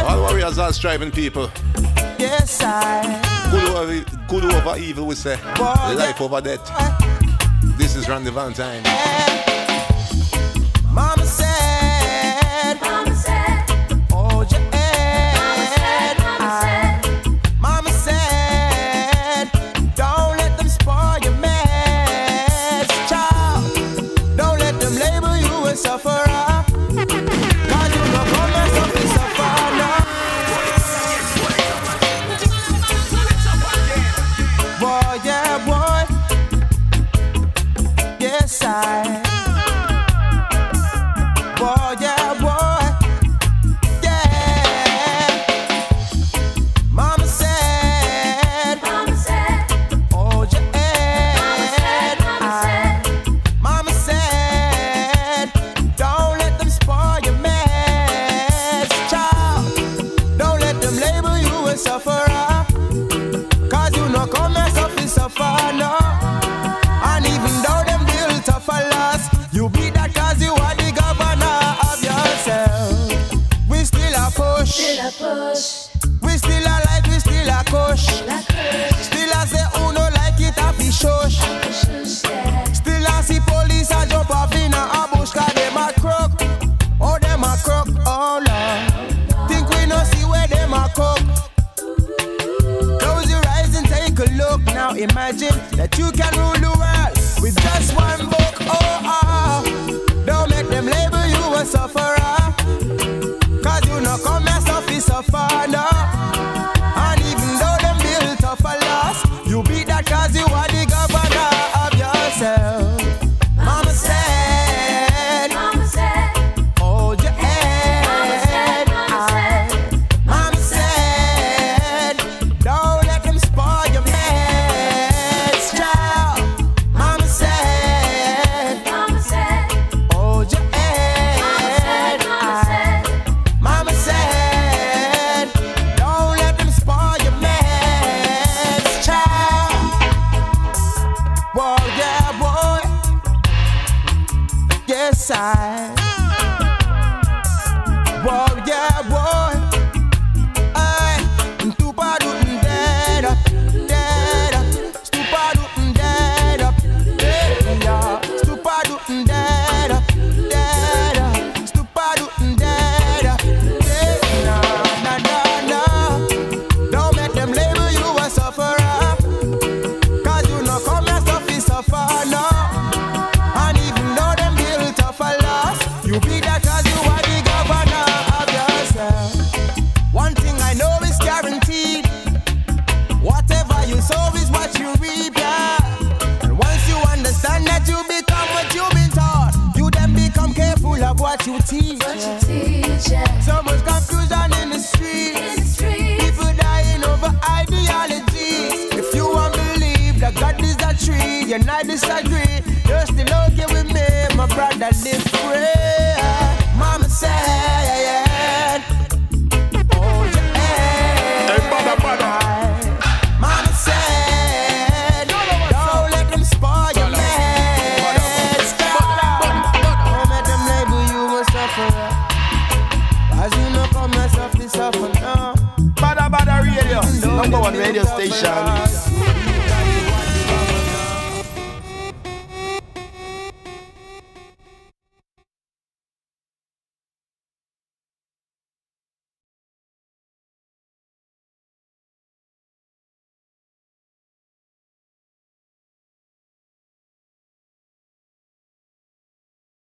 [0.05, 1.49] All warriors, all striving people.
[3.51, 5.37] Good over, good over evil, we say.
[5.55, 6.65] Boy, Life over death.
[7.77, 8.83] This is Randy Valentine.
[8.83, 9.54] Yeah.